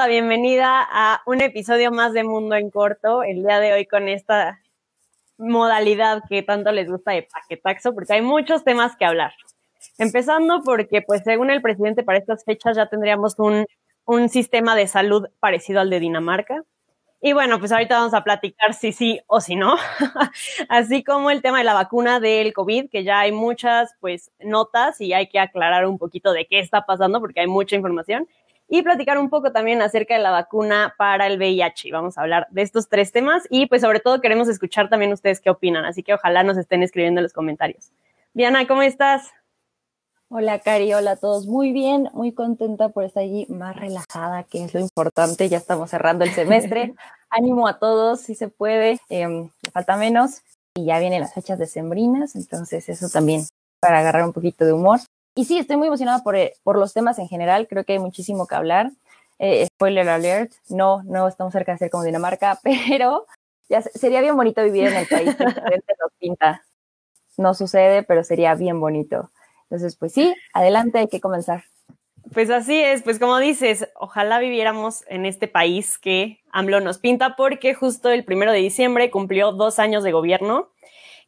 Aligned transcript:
La 0.00 0.06
bienvenida 0.06 0.80
a 0.90 1.20
un 1.26 1.42
episodio 1.42 1.92
más 1.92 2.14
de 2.14 2.24
Mundo 2.24 2.56
en 2.56 2.70
Corto, 2.70 3.22
el 3.22 3.42
día 3.42 3.60
de 3.60 3.74
hoy 3.74 3.84
con 3.84 4.08
esta 4.08 4.58
modalidad 5.36 6.22
que 6.26 6.42
tanto 6.42 6.72
les 6.72 6.88
gusta 6.88 7.12
de 7.12 7.28
paquetaxo, 7.30 7.92
porque 7.92 8.14
hay 8.14 8.22
muchos 8.22 8.64
temas 8.64 8.96
que 8.96 9.04
hablar. 9.04 9.34
Empezando 9.98 10.62
porque, 10.64 11.02
pues, 11.02 11.20
según 11.22 11.50
el 11.50 11.60
presidente, 11.60 12.02
para 12.02 12.16
estas 12.16 12.46
fechas 12.46 12.78
ya 12.78 12.86
tendríamos 12.86 13.38
un, 13.38 13.66
un 14.06 14.30
sistema 14.30 14.74
de 14.74 14.86
salud 14.86 15.28
parecido 15.38 15.80
al 15.80 15.90
de 15.90 16.00
Dinamarca. 16.00 16.64
Y 17.20 17.34
bueno, 17.34 17.58
pues 17.58 17.70
ahorita 17.70 17.98
vamos 17.98 18.14
a 18.14 18.24
platicar 18.24 18.72
si 18.72 18.92
sí 18.92 19.20
o 19.26 19.42
si 19.42 19.54
no, 19.54 19.76
así 20.70 21.04
como 21.04 21.30
el 21.30 21.42
tema 21.42 21.58
de 21.58 21.64
la 21.64 21.74
vacuna 21.74 22.20
del 22.20 22.54
COVID, 22.54 22.88
que 22.88 23.04
ya 23.04 23.20
hay 23.20 23.32
muchas 23.32 23.92
pues 24.00 24.30
notas 24.40 24.98
y 25.02 25.12
hay 25.12 25.28
que 25.28 25.38
aclarar 25.38 25.84
un 25.84 25.98
poquito 25.98 26.32
de 26.32 26.46
qué 26.46 26.58
está 26.58 26.86
pasando 26.86 27.20
porque 27.20 27.40
hay 27.40 27.46
mucha 27.46 27.76
información 27.76 28.26
y 28.72 28.82
platicar 28.82 29.18
un 29.18 29.28
poco 29.28 29.50
también 29.50 29.82
acerca 29.82 30.14
de 30.14 30.20
la 30.20 30.30
vacuna 30.30 30.94
para 30.96 31.26
el 31.26 31.38
VIH. 31.38 31.90
Vamos 31.90 32.16
a 32.16 32.22
hablar 32.22 32.46
de 32.50 32.62
estos 32.62 32.88
tres 32.88 33.10
temas 33.10 33.42
y 33.50 33.66
pues 33.66 33.82
sobre 33.82 33.98
todo 33.98 34.20
queremos 34.20 34.48
escuchar 34.48 34.88
también 34.88 35.12
ustedes 35.12 35.40
qué 35.40 35.50
opinan, 35.50 35.84
así 35.84 36.04
que 36.04 36.14
ojalá 36.14 36.44
nos 36.44 36.56
estén 36.56 36.84
escribiendo 36.84 37.18
en 37.18 37.24
los 37.24 37.32
comentarios. 37.32 37.90
Diana, 38.32 38.68
¿cómo 38.68 38.82
estás? 38.82 39.32
Hola 40.28 40.60
Cari, 40.60 40.94
hola 40.94 41.12
a 41.12 41.16
todos. 41.16 41.48
Muy 41.48 41.72
bien, 41.72 42.08
muy 42.12 42.32
contenta 42.32 42.90
por 42.90 43.02
estar 43.02 43.24
allí 43.24 43.44
más 43.48 43.74
relajada, 43.74 44.44
que 44.44 44.62
es 44.62 44.72
lo 44.72 44.78
importante. 44.78 45.48
Ya 45.48 45.58
estamos 45.58 45.90
cerrando 45.90 46.24
el 46.24 46.30
semestre. 46.30 46.94
Ánimo 47.30 47.66
a 47.66 47.80
todos, 47.80 48.20
si 48.20 48.36
se 48.36 48.46
puede. 48.46 49.00
Eh, 49.08 49.50
falta 49.72 49.96
menos. 49.96 50.42
Y 50.76 50.84
ya 50.84 51.00
vienen 51.00 51.22
las 51.22 51.34
fechas 51.34 51.58
decembrinas, 51.58 52.36
entonces 52.36 52.88
eso 52.88 53.08
también 53.08 53.42
para 53.80 53.98
agarrar 53.98 54.24
un 54.24 54.32
poquito 54.32 54.64
de 54.64 54.72
humor. 54.72 55.00
Y 55.34 55.44
sí, 55.44 55.58
estoy 55.58 55.76
muy 55.76 55.86
emocionada 55.86 56.22
por, 56.22 56.36
eh, 56.36 56.54
por 56.62 56.78
los 56.78 56.92
temas 56.92 57.18
en 57.18 57.28
general. 57.28 57.68
Creo 57.68 57.84
que 57.84 57.94
hay 57.94 57.98
muchísimo 57.98 58.46
que 58.46 58.54
hablar. 58.54 58.90
Eh, 59.38 59.66
spoiler 59.66 60.06
alert, 60.08 60.52
no, 60.68 61.02
no 61.04 61.26
estamos 61.26 61.52
cerca 61.52 61.72
de 61.72 61.78
ser 61.78 61.90
como 61.90 62.04
Dinamarca, 62.04 62.58
pero 62.62 63.26
ya 63.68 63.80
sería 63.80 64.20
bien 64.20 64.36
bonito 64.36 64.62
vivir 64.62 64.88
en 64.88 64.96
el 64.96 65.06
país 65.06 65.34
que 65.34 65.44
nos 66.02 66.12
pinta. 66.18 66.64
No 67.38 67.54
sucede, 67.54 68.02
pero 68.02 68.22
sería 68.22 68.54
bien 68.54 68.80
bonito. 68.80 69.30
Entonces, 69.62 69.96
pues 69.96 70.12
sí, 70.12 70.34
adelante, 70.52 70.98
hay 70.98 71.08
que 71.08 71.20
comenzar. 71.20 71.64
Pues 72.34 72.50
así 72.50 72.78
es, 72.78 73.02
pues 73.02 73.18
como 73.18 73.38
dices, 73.38 73.88
ojalá 73.94 74.40
viviéramos 74.40 75.04
en 75.08 75.24
este 75.24 75.48
país 75.48 75.98
que 75.98 76.40
AMLO 76.52 76.80
nos 76.80 76.98
pinta, 76.98 77.34
porque 77.34 77.72
justo 77.72 78.10
el 78.10 78.24
primero 78.24 78.52
de 78.52 78.58
diciembre 78.58 79.10
cumplió 79.10 79.52
dos 79.52 79.78
años 79.78 80.04
de 80.04 80.12
gobierno 80.12 80.68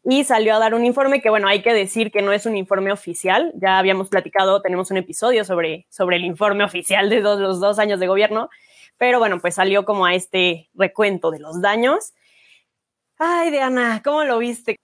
y 0.05 0.25
salió 0.25 0.55
a 0.55 0.58
dar 0.58 0.75
un 0.75 0.84
informe 0.84 1.22
que, 1.22 1.31
bueno, 1.31 1.47
hay 1.47 1.62
que 1.62 1.72
decir 1.72 2.11
que 2.11 2.22
no 2.22 2.33
es 2.33 2.47
un 2.47 2.56
informe 2.56 2.92
oficial. 2.92 3.53
Ya 3.55 3.78
habíamos 3.78 4.09
platicado, 4.09 4.61
tenemos 4.61 4.91
un 4.91 4.97
episodio 4.97 5.44
sobre, 5.44 5.86
sobre 5.91 6.17
el 6.17 6.25
informe 6.25 6.64
oficial 6.64 7.09
de 7.09 7.20
los 7.20 7.61
dos 7.61 7.78
años 7.78 8.00
de 8.00 8.09
gobierno, 8.09 8.50
pero 8.98 9.19
bueno, 9.19 9.39
pues 9.41 9.55
salió 9.55 9.84
como 9.84 10.05
a 10.06 10.14
este 10.14 10.69
recuento 10.75 11.31
de 11.31 11.39
los 11.41 11.61
daños. 11.61 12.14
Ay, 13.19 13.50
Diana, 13.50 14.00
¿cómo 14.05 14.25
lo 14.25 14.39
viste? 14.39 14.77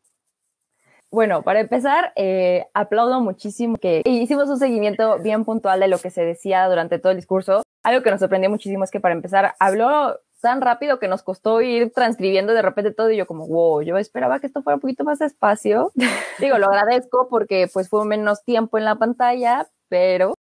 Bueno, 1.11 1.43
para 1.43 1.61
empezar, 1.61 2.13
eh, 2.17 2.67
aplaudo 2.75 3.21
muchísimo 3.21 3.77
que 3.79 4.03
hicimos 4.05 4.49
un 4.51 4.59
seguimiento 4.59 5.19
bien 5.19 5.45
puntual 5.45 5.81
de 5.81 5.89
lo 5.89 5.99
que 5.99 6.11
se 6.11 6.23
decía 6.23 6.69
durante 6.69 6.99
todo 6.99 7.13
el 7.13 7.17
discurso. 7.17 7.63
Algo 7.83 8.03
que 8.03 8.11
nos 8.11 8.21
sorprendió 8.21 8.51
muchísimo 8.51 8.85
es 8.85 8.91
que 8.91 9.01
para 9.01 9.15
empezar 9.15 9.55
habló 9.59 10.21
tan 10.41 10.61
rápido 10.61 10.99
que 10.99 11.09
nos 11.09 11.23
costó 11.23 11.61
ir 11.61 11.93
transcribiendo 11.93 12.53
de 12.53 12.63
repente 12.63 12.93
todo 12.93 13.11
y 13.11 13.17
yo 13.17 13.27
como, 13.27 13.47
wow, 13.47 13.83
yo 13.83 13.97
esperaba 13.99 14.41
que 14.41 14.47
esto 14.47 14.63
fuera 14.63 14.77
un 14.77 14.81
poquito 14.81 15.05
más 15.05 15.19
despacio. 15.19 15.93
Digo, 16.39 16.59
lo 16.59 16.67
agradezco 16.67 17.29
porque 17.29 17.69
pues 17.73 17.89
fue 17.89 18.05
menos 18.05 18.45
tiempo 18.45 18.79
en 18.79 18.85
la 18.85 18.97
pantalla, 18.97 19.69
pero 19.89 20.35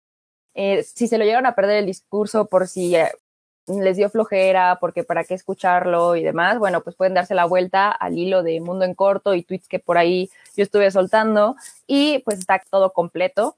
eh, 0.54 0.82
si 0.82 1.08
se 1.08 1.18
lo 1.18 1.24
llegaron 1.24 1.46
a 1.46 1.54
perder 1.54 1.78
el 1.78 1.86
discurso 1.86 2.46
por 2.46 2.68
si 2.68 2.96
eh, 2.96 3.12
les 3.68 3.96
dio 3.96 4.10
flojera, 4.10 4.78
porque 4.80 5.04
para 5.04 5.24
qué 5.24 5.34
escucharlo 5.34 6.16
y 6.16 6.22
demás, 6.22 6.58
bueno, 6.58 6.82
pues 6.82 6.96
pueden 6.96 7.14
darse 7.14 7.34
la 7.34 7.44
vuelta 7.44 7.90
al 7.90 8.18
hilo 8.18 8.42
de 8.42 8.60
Mundo 8.60 8.84
en 8.84 8.94
Corto 8.94 9.34
y 9.34 9.42
tweets 9.42 9.68
que 9.68 9.78
por 9.78 9.98
ahí 9.98 10.30
yo 10.56 10.62
estuve 10.64 10.90
soltando 10.90 11.56
y 11.86 12.20
pues 12.20 12.38
está 12.38 12.62
todo 12.70 12.92
completo. 12.92 13.56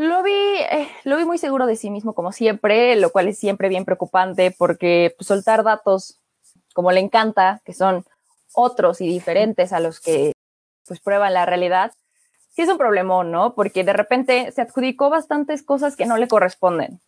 Lo 0.00 0.22
vi, 0.22 0.32
eh, 0.32 0.88
lo 1.04 1.18
vi 1.18 1.26
muy 1.26 1.36
seguro 1.36 1.66
de 1.66 1.76
sí 1.76 1.90
mismo 1.90 2.14
como 2.14 2.32
siempre, 2.32 2.96
lo 2.96 3.12
cual 3.12 3.28
es 3.28 3.38
siempre 3.38 3.68
bien 3.68 3.84
preocupante 3.84 4.50
porque 4.50 5.14
pues, 5.14 5.26
soltar 5.26 5.62
datos 5.62 6.18
como 6.72 6.90
le 6.90 7.00
encanta, 7.00 7.60
que 7.66 7.74
son 7.74 8.06
otros 8.54 9.02
y 9.02 9.06
diferentes 9.06 9.74
a 9.74 9.80
los 9.80 10.00
que 10.00 10.32
pues 10.86 11.00
prueban 11.00 11.34
la 11.34 11.44
realidad, 11.44 11.92
sí 12.48 12.62
es 12.62 12.70
un 12.70 12.78
problemón, 12.78 13.30
¿no? 13.30 13.54
Porque 13.54 13.84
de 13.84 13.92
repente 13.92 14.50
se 14.52 14.62
adjudicó 14.62 15.10
bastantes 15.10 15.62
cosas 15.62 15.96
que 15.96 16.06
no 16.06 16.16
le 16.16 16.28
corresponden. 16.28 16.98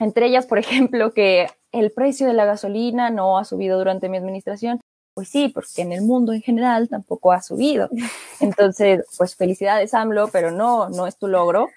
Entre 0.00 0.26
ellas, 0.26 0.46
por 0.46 0.58
ejemplo, 0.58 1.12
que 1.12 1.46
el 1.70 1.92
precio 1.92 2.26
de 2.26 2.34
la 2.34 2.44
gasolina 2.44 3.10
no 3.10 3.38
ha 3.38 3.44
subido 3.44 3.78
durante 3.78 4.08
mi 4.08 4.16
administración. 4.16 4.80
Pues 5.14 5.28
sí, 5.28 5.46
porque 5.46 5.82
en 5.82 5.92
el 5.92 6.02
mundo 6.02 6.32
en 6.32 6.42
general 6.42 6.88
tampoco 6.88 7.30
ha 7.30 7.40
subido. 7.40 7.88
Entonces, 8.40 9.04
pues 9.16 9.36
felicidades 9.36 9.94
AMLO, 9.94 10.26
pero 10.26 10.50
no, 10.50 10.88
no 10.88 11.06
es 11.06 11.16
tu 11.16 11.28
logro. 11.28 11.68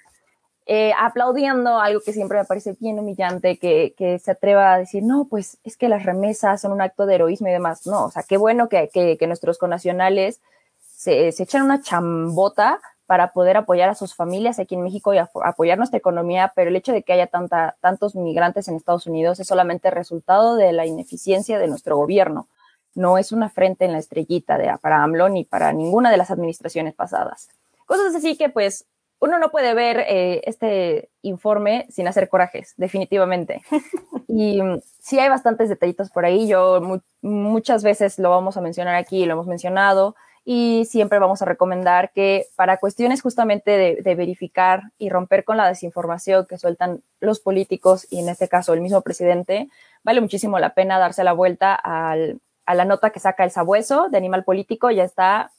Eh, 0.66 0.94
aplaudiendo 0.98 1.78
algo 1.80 2.00
que 2.00 2.14
siempre 2.14 2.38
me 2.38 2.46
parece 2.46 2.76
bien 2.80 2.98
humillante, 2.98 3.58
que, 3.58 3.94
que, 3.98 4.18
se 4.20 4.32
atreva 4.32 4.74
a 4.74 4.78
decir, 4.78 5.04
no, 5.04 5.28
pues 5.30 5.58
es 5.66 5.76
que 5.76 5.90
las 5.90 6.04
remesas 6.04 6.62
son 6.62 6.72
un 6.72 6.82
acto 6.82 7.06
de 7.06 7.16
heroísmo 7.16 7.50
y 7.50 7.52
demás. 7.52 7.86
No, 7.86 8.06
o 8.06 8.12
sea, 8.12 8.24
qué 8.24 8.38
bueno 8.38 8.70
que, 8.70 8.90
que, 8.94 9.18
que 9.18 9.28
nuestros 9.28 9.58
connacionales 9.58 10.40
se, 10.80 11.32
se 11.34 11.44
echan 11.44 11.64
una 11.64 11.82
chambota 11.82 12.80
para 13.06 13.34
poder 13.34 13.58
apoyar 13.58 13.90
a 13.90 13.96
sus 13.96 14.16
familias 14.16 14.60
aquí 14.60 14.76
en 14.76 14.84
México 14.84 15.14
y 15.14 15.18
apoyar 15.18 15.78
nuestra 15.78 15.98
economía, 15.98 16.54
pero 16.56 16.70
el 16.70 16.76
hecho 16.76 16.94
de 16.94 17.04
que 17.04 17.14
haya 17.14 17.28
tanta, 17.28 17.76
tantos 17.82 18.16
migrantes 18.16 18.68
en 18.68 18.76
Estados 18.76 19.06
Unidos 19.06 19.40
es 19.40 19.48
solamente 19.48 19.92
resultado 19.92 20.56
de 20.56 20.72
la 20.72 20.86
ineficiencia 20.86 21.60
de 21.60 21.68
nuestro 21.68 21.98
gobierno. 21.98 22.48
No 22.96 23.18
es 23.18 23.32
una 23.32 23.50
frente 23.50 23.86
en 23.86 23.92
la 23.92 23.98
estrellita 23.98 24.58
de, 24.58 24.74
para 24.82 25.04
AMLO 25.04 25.28
ni 25.28 25.44
para 25.44 25.74
ninguna 25.74 26.12
de 26.12 26.18
las 26.18 26.32
administraciones 26.32 26.94
pasadas. 26.94 27.50
Cosas 27.86 28.16
así 28.16 28.38
que 28.38 28.50
pues 28.50 28.86
uno 29.24 29.40
no 29.40 29.52
puede 29.52 29.74
ver 29.74 30.04
eh, 30.10 30.42
este 30.44 31.10
informe 31.22 31.88
sin 31.90 32.10
hacer 32.10 32.28
corajes, 32.28 32.74
definitivamente. 32.76 33.62
y 34.28 34.62
mm, 34.62 34.82
sí 35.00 35.18
hay 35.18 35.30
bastantes 35.30 35.70
detallitos 35.70 36.10
por 36.10 36.26
ahí. 36.26 36.46
Yo 36.46 36.82
muchas 37.22 37.84
veces 37.84 38.20
lo 38.20 38.30
vamos 38.30 38.58
a 38.58 38.62
mencionar 38.62 38.96
aquí, 38.96 39.26
lo 39.26 39.36
hemos 39.36 39.48
mencionado 39.48 40.18
y 40.44 40.84
siempre 40.90 41.20
vamos 41.20 41.42
a 41.42 41.46
recomendar 41.46 42.12
que 42.12 42.48
para 42.58 42.76
cuestiones 42.76 43.22
justamente 43.22 44.02
de, 44.04 44.16
verificar 44.16 44.92
y 44.98 45.08
romper 45.08 45.46
con 45.46 45.56
la 45.56 45.70
desinformación 45.70 46.46
que 46.46 46.58
sueltan 46.58 47.02
los 47.22 47.40
políticos 47.40 48.06
y 48.10 48.20
en 48.20 48.28
este 48.28 48.50
caso 48.50 48.74
el 48.74 48.82
mismo 48.82 49.04
presidente, 49.04 49.70
vale 50.04 50.20
muchísimo 50.20 50.60
la 50.60 50.74
pena 50.74 51.00
darse 51.00 51.24
la 51.24 51.32
vuelta 51.32 51.74
al, 51.76 52.42
a 52.66 52.76
la 52.76 52.84
nota 52.84 53.12
que 53.12 53.22
saca 53.22 53.46
el 53.46 53.52
sabueso 53.52 54.10
de 54.10 54.18
Animal 54.18 54.44
Político, 54.44 54.92
ya 54.92 55.06
está, 55.06 55.52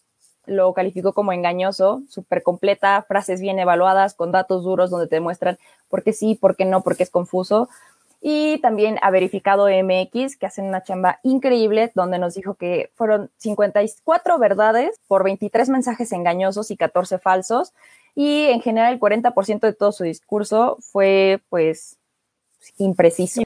lo 0.47 0.73
calificó 0.75 1.13
como 1.13 1.33
engañoso, 1.33 2.03
súper 2.09 2.43
completa, 2.43 3.05
frases 3.07 3.41
bien 3.41 3.59
evaluadas, 3.59 4.15
con 4.15 4.33
datos 4.33 4.65
duros 4.65 4.91
donde 4.91 5.07
te 5.07 5.17
demuestran 5.17 5.59
por 5.89 6.03
qué 6.03 6.13
sí, 6.13 6.35
por 6.35 6.57
qué 6.57 6.65
no, 6.65 6.83
por 6.83 6.97
qué 6.97 7.03
es 7.03 7.11
confuso. 7.11 7.69
Y 8.27 8.59
también 8.61 8.99
ha 9.03 9.11
verificado 9.11 9.69
MX, 9.69 10.39
que 10.39 10.47
hacen 10.47 10.65
una 10.65 10.83
chamba 10.83 11.21
increíble, 11.23 11.93
donde 11.95 12.19
nos 12.19 12.35
dijo 12.35 12.55
que 12.55 12.91
fueron 12.95 13.31
54 13.37 14.39
verdades 14.39 14.99
por 15.07 15.25
23 15.25 15.69
mensajes 15.69 16.11
engañosos 16.11 16.71
y 16.71 16.79
14 16.79 17.19
falsos. 17.19 17.75
Y 18.15 18.47
en 18.47 18.63
general 18.63 18.95
el 18.95 18.99
40% 18.99 19.61
de 19.61 19.75
todo 19.75 19.93
su 19.93 20.05
discurso 20.05 20.79
fue 20.81 21.43
pues 21.51 21.99
impreciso. 22.79 23.44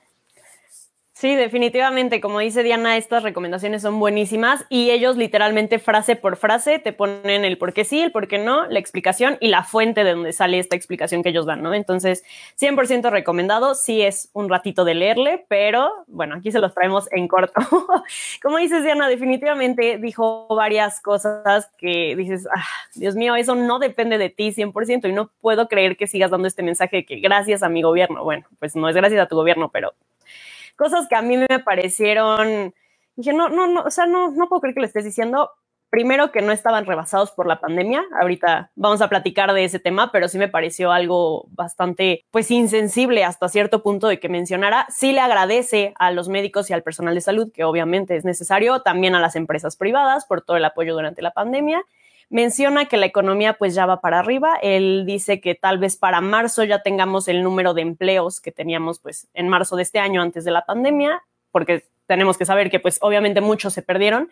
Sí, 1.19 1.35
definitivamente, 1.35 2.21
como 2.21 2.39
dice 2.39 2.63
Diana, 2.63 2.97
estas 2.97 3.25
recomendaciones 3.25 3.83
son 3.83 3.99
buenísimas 3.99 4.65
y 4.69 4.93
ellos 4.93 5.17
literalmente 5.17 5.81
frase 5.81 6.15
por 6.15 6.37
frase 6.37 6.79
te 6.79 6.93
ponen 6.93 7.45
el 7.45 7.59
por 7.59 7.73
qué 7.73 7.85
sí, 7.85 8.01
el 8.01 8.13
por 8.13 8.29
qué 8.29 8.39
no, 8.39 8.69
la 8.69 8.79
explicación 8.79 9.37
y 9.41 9.49
la 9.49 9.65
fuente 9.65 10.05
de 10.05 10.13
donde 10.13 10.33
sale 10.33 10.61
esta 10.61 10.77
explicación 10.77 11.25
que 11.25 11.31
ellos 11.31 11.45
dan, 11.45 11.61
¿no? 11.61 11.75
Entonces, 11.75 12.23
100% 12.61 13.11
recomendado, 13.11 13.75
sí 13.75 14.01
es 14.01 14.31
un 14.33 14.49
ratito 14.49 14.85
de 14.85 14.95
leerle, 14.95 15.45
pero 15.49 15.91
bueno, 16.07 16.37
aquí 16.37 16.53
se 16.53 16.61
los 16.61 16.73
traemos 16.73 17.11
en 17.11 17.27
corto. 17.27 17.61
como 18.41 18.59
dices 18.59 18.85
Diana, 18.85 19.09
definitivamente 19.09 19.99
dijo 19.99 20.47
varias 20.55 21.01
cosas 21.01 21.69
que 21.79 22.15
dices, 22.15 22.47
ah, 22.55 22.65
Dios 22.95 23.17
mío, 23.17 23.35
eso 23.35 23.57
no 23.57 23.81
depende 23.81 24.19
de 24.19 24.31
ti 24.31 24.53
100% 24.53 25.09
y 25.09 25.13
no 25.13 25.33
puedo 25.41 25.67
creer 25.67 25.97
que 25.97 26.07
sigas 26.07 26.31
dando 26.31 26.47
este 26.47 26.63
mensaje 26.63 26.99
de 26.99 27.05
que 27.05 27.19
gracias 27.19 27.65
a 27.65 27.69
mi 27.69 27.83
gobierno, 27.83 28.23
bueno, 28.23 28.47
pues 28.61 28.77
no 28.77 28.89
es 28.89 28.95
gracias 28.95 29.21
a 29.21 29.27
tu 29.27 29.35
gobierno, 29.35 29.69
pero 29.73 29.95
cosas 30.79 31.09
que 31.09 31.17
a 31.17 31.23
mí 31.23 31.37
me 31.37 31.59
parecieron, 31.59 32.73
dije, 33.17 33.35
no, 33.35 33.51
no, 33.51 33.67
no, 33.67 33.83
o 33.83 33.91
sea, 33.91 34.07
no, 34.07 34.31
no 34.31 34.49
puedo 34.49 34.61
creer 34.61 34.75
que 34.75 34.81
lo 34.81 34.87
estés 34.87 35.05
diciendo. 35.05 35.51
Primero 35.91 36.33
que 36.33 36.43
no 36.43 36.53
estaban 36.53 36.85
rebasados 36.85 37.31
por 37.31 37.47
la 37.47 37.61
pandemia, 37.61 38.05
ahorita 38.21 38.71
vamos 38.75 39.01
a 39.01 39.09
platicar 39.09 39.55
de 39.55 39.65
ese 39.65 39.79
tema, 39.79 40.13
pero 40.13 40.29
sí 40.29 40.37
me 40.37 40.47
pareció 40.47 40.93
algo 40.93 41.47
bastante, 41.53 42.27
pues, 42.31 42.51
insensible 42.51 43.25
hasta 43.25 43.49
cierto 43.49 43.83
punto 43.83 44.07
de 44.07 44.21
que 44.21 44.29
mencionara. 44.29 44.87
Sí 44.91 45.13
le 45.13 45.21
agradece 45.21 45.95
a 45.99 46.11
los 46.11 46.29
médicos 46.29 46.69
y 46.69 46.75
al 46.75 46.83
personal 46.83 47.15
de 47.15 47.23
salud, 47.23 47.51
que 47.53 47.65
obviamente 47.65 48.17
es 48.17 48.27
necesario, 48.27 48.83
también 48.83 49.15
a 49.15 49.21
las 49.21 49.35
empresas 49.35 49.77
privadas 49.77 50.27
por 50.27 50.43
todo 50.43 50.59
el 50.59 50.65
apoyo 50.67 50.93
durante 50.93 51.23
la 51.23 51.31
pandemia 51.31 51.83
menciona 52.31 52.87
que 52.87 52.97
la 52.97 53.07
economía 53.07 53.55
pues 53.55 53.75
ya 53.75 53.87
va 53.87 54.01
para 54.01 54.19
arriba. 54.19 54.59
Él 54.63 55.05
dice 55.07 55.41
que 55.41 55.55
tal 55.55 55.79
vez 55.79 55.97
para 55.97 56.21
marzo 56.21 56.65
ya 56.65 56.83
tengamos 56.83 57.29
el 57.29 57.43
número 57.43 57.75
de 57.75 57.83
empleos 57.83 58.41
que 58.41 58.53
teníamos 58.53 58.99
pues 58.99 59.29
en 59.35 59.49
marzo 59.49 59.77
de 59.77 59.83
este 59.83 59.99
año 59.99 60.21
antes 60.23 60.45
de 60.45 60.51
la 60.51 60.67
pandemia, 60.67 61.23
porque 61.51 61.85
tenemos 62.07 62.37
que 62.37 62.45
saber 62.45 62.71
que 62.71 62.81
pues 62.81 62.99
obviamente 63.01 63.41
muchos 63.41 63.73
se 63.73 63.83
perdieron. 63.83 64.31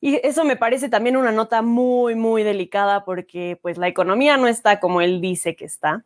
Y 0.00 0.20
eso 0.26 0.44
me 0.44 0.56
parece 0.56 0.88
también 0.88 1.16
una 1.16 1.32
nota 1.32 1.62
muy, 1.62 2.14
muy 2.14 2.42
delicada 2.42 3.04
porque 3.04 3.58
pues 3.62 3.78
la 3.78 3.88
economía 3.88 4.36
no 4.36 4.48
está 4.48 4.80
como 4.80 5.00
él 5.00 5.20
dice 5.20 5.56
que 5.56 5.64
está. 5.64 6.04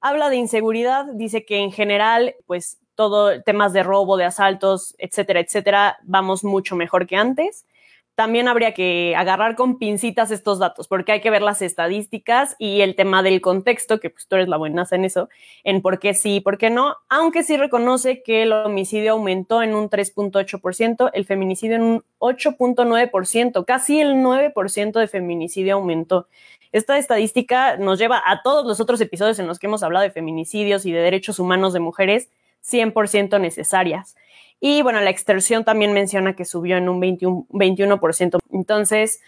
Habla 0.00 0.28
de 0.28 0.36
inseguridad, 0.36 1.06
dice 1.14 1.44
que 1.44 1.58
en 1.58 1.72
general 1.72 2.36
pues 2.46 2.78
todo 2.94 3.42
temas 3.42 3.72
de 3.72 3.82
robo, 3.82 4.16
de 4.16 4.24
asaltos, 4.24 4.94
etcétera, 4.98 5.40
etcétera, 5.40 5.98
vamos 6.04 6.44
mucho 6.44 6.76
mejor 6.76 7.06
que 7.06 7.16
antes 7.16 7.66
también 8.14 8.46
habría 8.46 8.74
que 8.74 9.14
agarrar 9.16 9.56
con 9.56 9.78
pincitas 9.78 10.30
estos 10.30 10.58
datos, 10.58 10.86
porque 10.86 11.12
hay 11.12 11.20
que 11.20 11.30
ver 11.30 11.42
las 11.42 11.62
estadísticas 11.62 12.54
y 12.58 12.80
el 12.80 12.94
tema 12.94 13.22
del 13.22 13.40
contexto, 13.40 13.98
que 13.98 14.10
pues 14.10 14.28
tú 14.28 14.36
eres 14.36 14.48
la 14.48 14.56
buenaza 14.56 14.94
en 14.96 15.04
eso, 15.04 15.28
en 15.64 15.82
por 15.82 15.98
qué 15.98 16.14
sí 16.14 16.36
y 16.36 16.40
por 16.40 16.56
qué 16.56 16.70
no, 16.70 16.96
aunque 17.08 17.42
sí 17.42 17.56
reconoce 17.56 18.22
que 18.22 18.42
el 18.44 18.52
homicidio 18.52 19.12
aumentó 19.12 19.62
en 19.62 19.74
un 19.74 19.90
3.8%, 19.90 21.10
el 21.12 21.24
feminicidio 21.24 21.76
en 21.76 21.82
un 21.82 22.04
8.9%, 22.18 23.64
casi 23.64 24.00
el 24.00 24.14
9% 24.14 24.92
de 24.92 25.08
feminicidio 25.08 25.74
aumentó. 25.74 26.28
Esta 26.70 26.98
estadística 26.98 27.76
nos 27.76 27.98
lleva 27.98 28.22
a 28.24 28.42
todos 28.42 28.66
los 28.66 28.80
otros 28.80 29.00
episodios 29.00 29.38
en 29.38 29.46
los 29.46 29.58
que 29.58 29.66
hemos 29.66 29.82
hablado 29.82 30.04
de 30.04 30.10
feminicidios 30.10 30.86
y 30.86 30.92
de 30.92 31.00
derechos 31.00 31.38
humanos 31.38 31.72
de 31.72 31.80
mujeres 31.80 32.30
100% 32.64 33.40
necesarias. 33.40 34.16
Y 34.60 34.82
bueno, 34.82 35.00
la 35.00 35.10
extorsión 35.10 35.64
también 35.64 35.92
menciona 35.92 36.34
que 36.34 36.44
subió 36.44 36.76
en 36.76 36.88
un 36.88 37.00
21%. 37.00 38.38
Entonces, 38.50 39.20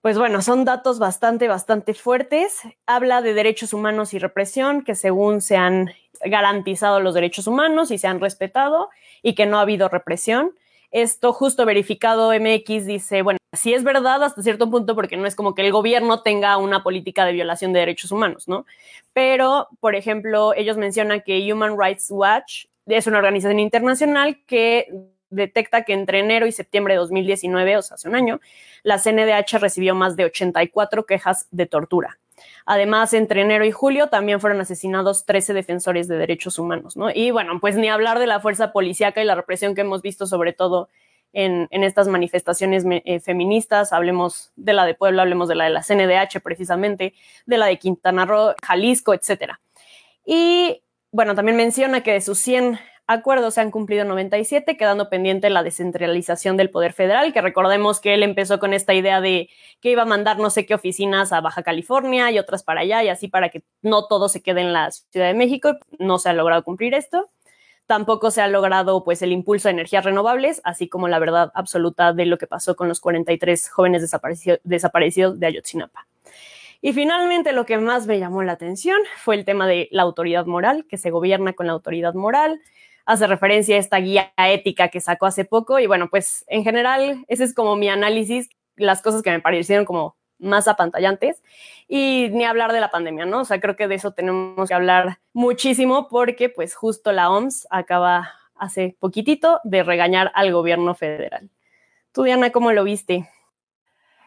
pues 0.00 0.18
bueno, 0.18 0.40
son 0.42 0.64
datos 0.64 0.98
bastante, 0.98 1.48
bastante 1.48 1.94
fuertes. 1.94 2.60
Habla 2.86 3.22
de 3.22 3.34
derechos 3.34 3.72
humanos 3.72 4.14
y 4.14 4.18
represión, 4.18 4.82
que 4.82 4.94
según 4.94 5.40
se 5.40 5.56
han 5.56 5.90
garantizado 6.24 7.00
los 7.00 7.14
derechos 7.14 7.46
humanos 7.46 7.90
y 7.90 7.98
se 7.98 8.06
han 8.06 8.20
respetado 8.20 8.88
y 9.22 9.34
que 9.34 9.46
no 9.46 9.58
ha 9.58 9.62
habido 9.62 9.88
represión. 9.88 10.52
Esto 10.92 11.32
justo 11.32 11.66
verificado 11.66 12.32
MX 12.32 12.86
dice, 12.86 13.22
bueno, 13.22 13.38
sí 13.52 13.74
es 13.74 13.82
verdad 13.82 14.22
hasta 14.22 14.42
cierto 14.42 14.70
punto 14.70 14.94
porque 14.94 15.16
no 15.16 15.26
es 15.26 15.34
como 15.34 15.54
que 15.54 15.62
el 15.66 15.72
gobierno 15.72 16.22
tenga 16.22 16.56
una 16.56 16.82
política 16.82 17.24
de 17.24 17.32
violación 17.32 17.72
de 17.72 17.80
derechos 17.80 18.12
humanos, 18.12 18.46
¿no? 18.46 18.64
Pero, 19.12 19.68
por 19.80 19.96
ejemplo, 19.96 20.54
ellos 20.54 20.76
mencionan 20.76 21.22
que 21.22 21.52
Human 21.52 21.76
Rights 21.78 22.10
Watch 22.10 22.66
es 22.86 23.06
una 23.06 23.18
organización 23.18 23.58
internacional 23.58 24.42
que 24.46 24.86
detecta 25.30 25.82
que 25.82 25.92
entre 25.92 26.20
enero 26.20 26.46
y 26.46 26.52
septiembre 26.52 26.94
de 26.94 26.98
2019, 26.98 27.76
o 27.76 27.82
sea, 27.82 27.96
hace 27.96 28.08
un 28.08 28.14
año, 28.14 28.40
la 28.82 28.98
CNDH 28.98 29.58
recibió 29.58 29.94
más 29.94 30.16
de 30.16 30.24
84 30.24 31.04
quejas 31.04 31.48
de 31.50 31.66
tortura. 31.66 32.18
Además, 32.64 33.12
entre 33.12 33.42
enero 33.42 33.64
y 33.64 33.70
julio 33.70 34.08
también 34.08 34.40
fueron 34.40 34.60
asesinados 34.60 35.24
13 35.24 35.54
defensores 35.54 36.06
de 36.08 36.18
derechos 36.18 36.58
humanos, 36.58 36.96
¿no? 36.96 37.10
Y 37.10 37.30
bueno, 37.30 37.58
pues 37.60 37.76
ni 37.76 37.88
hablar 37.88 38.18
de 38.18 38.26
la 38.26 38.40
fuerza 38.40 38.72
policíaca 38.72 39.22
y 39.22 39.24
la 39.24 39.34
represión 39.34 39.74
que 39.74 39.80
hemos 39.80 40.02
visto, 40.02 40.26
sobre 40.26 40.52
todo 40.52 40.88
en, 41.32 41.68
estas 41.70 42.08
manifestaciones 42.08 42.84
eh, 42.86 43.20
feministas. 43.20 43.92
Hablemos 43.92 44.52
de 44.56 44.72
la 44.72 44.84
de 44.84 44.94
Puebla, 44.94 45.22
hablemos 45.22 45.48
de 45.48 45.54
la 45.54 45.64
de 45.64 45.70
la 45.70 45.82
CNDH 45.82 46.40
precisamente, 46.42 47.14
de 47.46 47.58
la 47.58 47.66
de 47.66 47.78
Quintana 47.78 48.24
Roo, 48.24 48.54
Jalisco, 48.62 49.14
etcétera. 49.14 49.60
Y 50.24 50.82
bueno, 51.16 51.34
también 51.34 51.56
menciona 51.56 52.02
que 52.02 52.12
de 52.12 52.20
sus 52.20 52.38
100 52.40 52.78
acuerdos 53.06 53.54
se 53.54 53.62
han 53.62 53.70
cumplido 53.70 54.04
97, 54.04 54.76
quedando 54.76 55.08
pendiente 55.08 55.48
la 55.48 55.62
descentralización 55.62 56.58
del 56.58 56.68
poder 56.68 56.92
federal, 56.92 57.32
que 57.32 57.40
recordemos 57.40 58.00
que 58.00 58.12
él 58.12 58.22
empezó 58.22 58.58
con 58.58 58.74
esta 58.74 58.92
idea 58.92 59.22
de 59.22 59.48
que 59.80 59.92
iba 59.92 60.02
a 60.02 60.04
mandar 60.04 60.38
no 60.38 60.50
sé 60.50 60.66
qué 60.66 60.74
oficinas 60.74 61.32
a 61.32 61.40
Baja 61.40 61.62
California 61.62 62.30
y 62.30 62.38
otras 62.38 62.62
para 62.62 62.82
allá, 62.82 63.02
y 63.02 63.08
así 63.08 63.28
para 63.28 63.48
que 63.48 63.62
no 63.80 64.06
todo 64.08 64.28
se 64.28 64.42
quede 64.42 64.60
en 64.60 64.74
la 64.74 64.90
Ciudad 64.90 65.28
de 65.28 65.32
México. 65.32 65.78
No 65.98 66.18
se 66.18 66.28
ha 66.28 66.34
logrado 66.34 66.62
cumplir 66.64 66.92
esto. 66.92 67.30
Tampoco 67.86 68.30
se 68.30 68.42
ha 68.42 68.48
logrado 68.48 69.02
pues 69.02 69.22
el 69.22 69.32
impulso 69.32 69.68
a 69.68 69.70
energías 69.70 70.04
renovables, 70.04 70.60
así 70.64 70.86
como 70.86 71.08
la 71.08 71.18
verdad 71.18 71.50
absoluta 71.54 72.12
de 72.12 72.26
lo 72.26 72.36
que 72.36 72.46
pasó 72.46 72.76
con 72.76 72.88
los 72.88 73.00
43 73.00 73.70
jóvenes 73.70 74.02
desaparecidos 74.64 75.40
de 75.40 75.46
Ayotzinapa. 75.46 76.06
Y 76.86 76.92
finalmente 76.92 77.52
lo 77.52 77.66
que 77.66 77.78
más 77.78 78.06
me 78.06 78.20
llamó 78.20 78.44
la 78.44 78.52
atención 78.52 79.00
fue 79.16 79.34
el 79.34 79.44
tema 79.44 79.66
de 79.66 79.88
la 79.90 80.02
autoridad 80.02 80.46
moral, 80.46 80.86
que 80.88 80.98
se 80.98 81.10
gobierna 81.10 81.52
con 81.52 81.66
la 81.66 81.72
autoridad 81.72 82.14
moral. 82.14 82.60
Hace 83.06 83.26
referencia 83.26 83.74
a 83.74 83.80
esta 83.80 83.96
guía 83.96 84.32
ética 84.36 84.86
que 84.86 85.00
sacó 85.00 85.26
hace 85.26 85.44
poco 85.44 85.80
y 85.80 85.88
bueno, 85.88 86.08
pues 86.08 86.44
en 86.46 86.62
general 86.62 87.24
ese 87.26 87.42
es 87.42 87.54
como 87.54 87.74
mi 87.74 87.88
análisis, 87.88 88.48
las 88.76 89.02
cosas 89.02 89.22
que 89.22 89.32
me 89.32 89.40
parecieron 89.40 89.84
como 89.84 90.16
más 90.38 90.68
apantallantes 90.68 91.42
y 91.88 92.28
ni 92.30 92.44
hablar 92.44 92.72
de 92.72 92.78
la 92.78 92.92
pandemia, 92.92 93.26
¿no? 93.26 93.40
O 93.40 93.44
sea, 93.44 93.58
creo 93.58 93.74
que 93.74 93.88
de 93.88 93.96
eso 93.96 94.12
tenemos 94.12 94.68
que 94.68 94.74
hablar 94.74 95.18
muchísimo 95.32 96.06
porque 96.06 96.50
pues 96.50 96.76
justo 96.76 97.10
la 97.10 97.32
OMS 97.32 97.66
acaba 97.68 98.30
hace 98.54 98.96
poquitito 99.00 99.58
de 99.64 99.82
regañar 99.82 100.30
al 100.36 100.52
gobierno 100.52 100.94
federal. 100.94 101.50
Tú, 102.12 102.22
Diana, 102.22 102.52
¿cómo 102.52 102.70
lo 102.70 102.84
viste? 102.84 103.28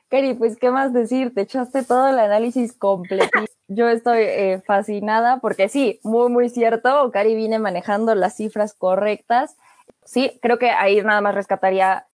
Cari, 0.09 0.33
pues, 0.33 0.57
¿qué 0.57 0.71
más 0.71 0.91
decir? 0.91 1.33
Te 1.35 1.41
echaste 1.41 1.83
todo 1.83 2.07
el 2.07 2.17
análisis 2.17 2.73
completo. 2.73 3.45
Yo 3.67 3.87
estoy 3.87 4.17
eh, 4.21 4.61
fascinada 4.65 5.37
porque 5.39 5.69
sí, 5.69 5.99
muy, 6.03 6.29
muy 6.29 6.49
cierto. 6.49 7.11
Cari 7.11 7.35
viene 7.35 7.59
manejando 7.59 8.15
las 8.15 8.35
cifras 8.35 8.73
correctas. 8.73 9.55
Sí, 10.03 10.39
creo 10.41 10.57
que 10.57 10.71
ahí 10.71 10.99
nada 11.03 11.21
más 11.21 11.35
rescataría, 11.35 12.07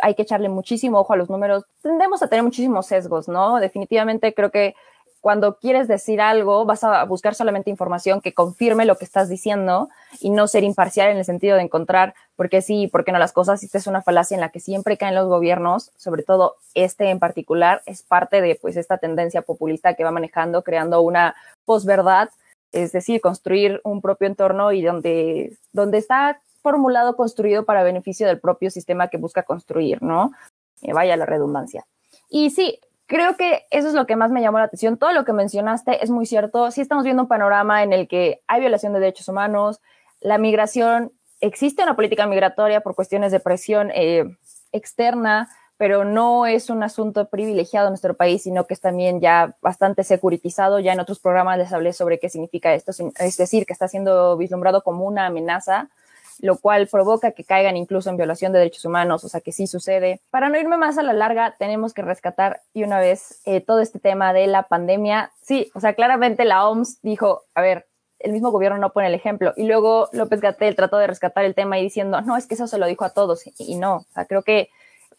hay 0.00 0.14
que 0.14 0.22
echarle 0.22 0.48
muchísimo 0.48 1.00
ojo 1.00 1.12
a 1.12 1.16
los 1.16 1.28
números. 1.28 1.64
Tendemos 1.82 2.22
a 2.22 2.28
tener 2.28 2.44
muchísimos 2.44 2.86
sesgos, 2.86 3.26
¿no? 3.26 3.58
Definitivamente 3.58 4.32
creo 4.32 4.52
que 4.52 4.76
cuando 5.20 5.58
quieres 5.58 5.86
decir 5.86 6.20
algo, 6.20 6.64
vas 6.64 6.82
a 6.82 7.04
buscar 7.04 7.34
solamente 7.34 7.70
información 7.70 8.20
que 8.20 8.32
confirme 8.32 8.86
lo 8.86 8.96
que 8.96 9.04
estás 9.04 9.28
diciendo 9.28 9.90
y 10.20 10.30
no 10.30 10.48
ser 10.48 10.64
imparcial 10.64 11.10
en 11.10 11.18
el 11.18 11.24
sentido 11.24 11.56
de 11.56 11.62
encontrar 11.62 12.14
por 12.36 12.48
qué 12.48 12.62
sí 12.62 12.82
y 12.82 12.88
por 12.88 13.04
qué 13.04 13.12
no 13.12 13.18
las 13.18 13.32
cosas. 13.32 13.62
Esta 13.62 13.78
es 13.78 13.86
una 13.86 14.02
falacia 14.02 14.34
en 14.34 14.40
la 14.40 14.48
que 14.48 14.60
siempre 14.60 14.96
caen 14.96 15.14
los 15.14 15.28
gobiernos, 15.28 15.92
sobre 15.96 16.22
todo 16.22 16.56
este 16.74 17.10
en 17.10 17.18
particular, 17.18 17.82
es 17.86 18.02
parte 18.02 18.40
de 18.40 18.58
pues 18.60 18.76
esta 18.76 18.98
tendencia 18.98 19.42
populista 19.42 19.94
que 19.94 20.04
va 20.04 20.10
manejando, 20.10 20.62
creando 20.62 21.02
una 21.02 21.34
posverdad, 21.66 22.30
es 22.72 22.92
decir, 22.92 23.20
construir 23.20 23.80
un 23.84 24.00
propio 24.00 24.26
entorno 24.26 24.72
y 24.72 24.82
donde, 24.82 25.56
donde 25.72 25.98
está 25.98 26.40
formulado, 26.62 27.16
construido 27.16 27.64
para 27.64 27.82
beneficio 27.82 28.26
del 28.26 28.40
propio 28.40 28.70
sistema 28.70 29.08
que 29.08 29.18
busca 29.18 29.42
construir, 29.42 30.02
¿no? 30.02 30.32
Eh, 30.82 30.92
vaya 30.92 31.16
la 31.16 31.26
redundancia. 31.26 31.86
Y 32.28 32.50
sí, 32.50 32.78
creo 33.10 33.36
que 33.36 33.66
eso 33.70 33.88
es 33.88 33.94
lo 33.94 34.06
que 34.06 34.14
más 34.14 34.30
me 34.30 34.40
llamó 34.40 34.58
la 34.58 34.64
atención. 34.64 34.96
Todo 34.96 35.12
lo 35.12 35.24
que 35.24 35.32
mencionaste 35.32 36.02
es 36.02 36.10
muy 36.10 36.26
cierto. 36.26 36.70
Sí 36.70 36.80
estamos 36.80 37.02
viendo 37.02 37.24
un 37.24 37.28
panorama 37.28 37.82
en 37.82 37.92
el 37.92 38.06
que 38.06 38.40
hay 38.46 38.60
violación 38.60 38.92
de 38.92 39.00
derechos 39.00 39.28
humanos, 39.28 39.80
la 40.20 40.38
migración, 40.38 41.12
existe 41.40 41.82
una 41.82 41.96
política 41.96 42.26
migratoria 42.26 42.82
por 42.82 42.94
cuestiones 42.94 43.32
de 43.32 43.40
presión 43.40 43.90
eh, 43.94 44.36
externa, 44.70 45.48
pero 45.76 46.04
no 46.04 46.46
es 46.46 46.70
un 46.70 46.84
asunto 46.84 47.28
privilegiado 47.28 47.88
en 47.88 47.92
nuestro 47.92 48.14
país, 48.14 48.44
sino 48.44 48.66
que 48.66 48.74
es 48.74 48.80
también 48.80 49.20
ya 49.20 49.56
bastante 49.60 50.04
securitizado. 50.04 50.78
Ya 50.78 50.92
en 50.92 51.00
otros 51.00 51.18
programas 51.18 51.58
les 51.58 51.72
hablé 51.72 51.92
sobre 51.92 52.20
qué 52.20 52.28
significa 52.28 52.74
esto, 52.74 52.92
es 53.18 53.36
decir, 53.36 53.66
que 53.66 53.72
está 53.72 53.88
siendo 53.88 54.36
vislumbrado 54.36 54.84
como 54.84 55.04
una 55.04 55.26
amenaza 55.26 55.90
lo 56.42 56.58
cual 56.58 56.88
provoca 56.88 57.32
que 57.32 57.44
caigan 57.44 57.76
incluso 57.76 58.10
en 58.10 58.16
violación 58.16 58.52
de 58.52 58.58
derechos 58.58 58.84
humanos, 58.84 59.24
o 59.24 59.28
sea 59.28 59.40
que 59.40 59.52
sí 59.52 59.66
sucede. 59.66 60.20
Para 60.30 60.48
no 60.48 60.58
irme 60.58 60.76
más 60.76 60.98
a 60.98 61.02
la 61.02 61.12
larga, 61.12 61.54
tenemos 61.58 61.94
que 61.94 62.02
rescatar 62.02 62.60
y 62.72 62.84
una 62.84 62.98
vez 62.98 63.40
eh, 63.44 63.60
todo 63.60 63.80
este 63.80 63.98
tema 63.98 64.32
de 64.32 64.46
la 64.46 64.64
pandemia. 64.64 65.32
Sí, 65.42 65.70
o 65.74 65.80
sea, 65.80 65.94
claramente 65.94 66.44
la 66.44 66.68
OMS 66.68 67.00
dijo, 67.02 67.42
a 67.54 67.62
ver, 67.62 67.86
el 68.20 68.32
mismo 68.32 68.50
gobierno 68.50 68.78
no 68.78 68.92
pone 68.92 69.08
el 69.08 69.14
ejemplo. 69.14 69.52
Y 69.56 69.64
luego 69.64 70.08
López 70.12 70.40
Gatel 70.40 70.76
trató 70.76 70.98
de 70.98 71.06
rescatar 71.06 71.44
el 71.44 71.54
tema 71.54 71.78
y 71.78 71.82
diciendo, 71.82 72.20
no, 72.20 72.36
es 72.36 72.46
que 72.46 72.54
eso 72.54 72.66
se 72.66 72.78
lo 72.78 72.86
dijo 72.86 73.04
a 73.04 73.10
todos. 73.10 73.42
Y, 73.58 73.76
no, 73.76 73.96
o 73.96 74.06
sea, 74.12 74.26
creo 74.26 74.42
que 74.42 74.68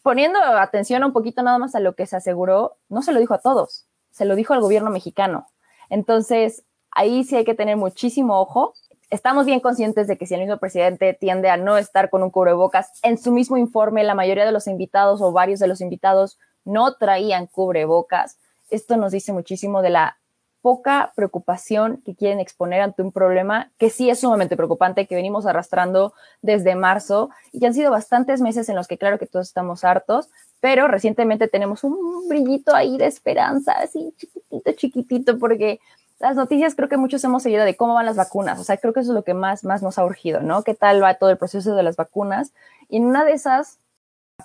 poniendo 0.03 0.39
atención 0.39 1.03
un 1.03 1.13
poquito 1.13 1.43
nada 1.43 1.57
más 1.57 1.75
a 1.75 1.79
lo 1.79 1.95
que 1.95 2.05
se 2.05 2.15
aseguró, 2.15 2.77
no 2.89 3.01
se 3.01 3.11
lo 3.11 3.19
dijo 3.19 3.33
a 3.33 3.39
todos, 3.39 3.85
se 4.11 4.25
lo 4.25 4.35
dijo 4.35 4.53
al 4.53 4.61
gobierno 4.61 4.91
mexicano. 4.91 5.47
Entonces, 5.89 6.63
ahí 6.91 7.23
sí 7.23 7.35
hay 7.35 7.43
que 7.43 7.55
tener 7.55 7.75
muchísimo 7.75 8.39
ojo 8.39 8.73
estamos 9.11 9.45
bien 9.45 9.59
conscientes 9.59 10.07
de 10.07 10.17
que 10.17 10.25
si 10.25 10.33
el 10.33 10.39
mismo 10.39 10.57
presidente 10.57 11.13
tiende 11.13 11.49
a 11.49 11.57
no 11.57 11.77
estar 11.77 12.09
con 12.09 12.23
un 12.23 12.31
cubrebocas, 12.31 12.91
en 13.03 13.17
su 13.17 13.31
mismo 13.31 13.57
informe 13.57 14.03
la 14.03 14.15
mayoría 14.15 14.45
de 14.45 14.53
los 14.53 14.67
invitados 14.67 15.21
o 15.21 15.31
varios 15.31 15.59
de 15.59 15.67
los 15.67 15.81
invitados 15.81 16.39
no 16.63 16.95
traían 16.95 17.45
cubrebocas. 17.45 18.37
Esto 18.69 18.95
nos 18.95 19.11
dice 19.11 19.33
muchísimo 19.33 19.81
de 19.81 19.89
la 19.89 20.17
poca 20.61 21.11
preocupación 21.15 22.01
que 22.05 22.15
quieren 22.15 22.39
exponer 22.39 22.81
ante 22.81 23.01
un 23.01 23.11
problema 23.11 23.71
que 23.77 23.89
sí 23.89 24.09
es 24.09 24.19
sumamente 24.19 24.55
preocupante, 24.55 25.07
que 25.07 25.15
venimos 25.15 25.45
arrastrando 25.45 26.13
desde 26.41 26.75
marzo 26.75 27.31
y 27.51 27.59
que 27.59 27.67
han 27.67 27.73
sido 27.73 27.91
bastantes 27.91 28.41
meses 28.41 28.69
en 28.69 28.75
los 28.75 28.87
que 28.87 28.97
claro 28.97 29.17
que 29.17 29.25
todos 29.25 29.47
estamos 29.47 29.83
hartos, 29.83 30.29
pero 30.59 30.87
recientemente 30.87 31.47
tenemos 31.47 31.83
un 31.83 32.29
brillito 32.29 32.75
ahí 32.75 32.97
de 32.97 33.07
esperanza, 33.07 33.73
así 33.73 34.13
chiquitito, 34.15 34.71
chiquitito, 34.73 35.39
porque 35.39 35.79
las 36.21 36.35
noticias 36.35 36.75
creo 36.75 36.87
que 36.87 36.97
muchos 36.97 37.23
hemos 37.23 37.43
seguido 37.43 37.65
de 37.65 37.75
cómo 37.75 37.95
van 37.95 38.05
las 38.05 38.15
vacunas, 38.15 38.59
o 38.59 38.63
sea, 38.63 38.77
creo 38.77 38.93
que 38.93 38.99
eso 38.99 39.11
es 39.11 39.15
lo 39.15 39.23
que 39.23 39.33
más, 39.33 39.63
más 39.63 39.81
nos 39.81 39.97
ha 39.97 40.05
urgido, 40.05 40.41
¿no? 40.41 40.63
¿Qué 40.63 40.75
tal 40.75 41.03
va 41.03 41.15
todo 41.15 41.29
el 41.29 41.37
proceso 41.37 41.75
de 41.75 41.83
las 41.83 41.95
vacunas? 41.95 42.53
Y 42.89 42.97
en 42.97 43.05
una 43.05 43.25
de 43.25 43.33
esas 43.33 43.79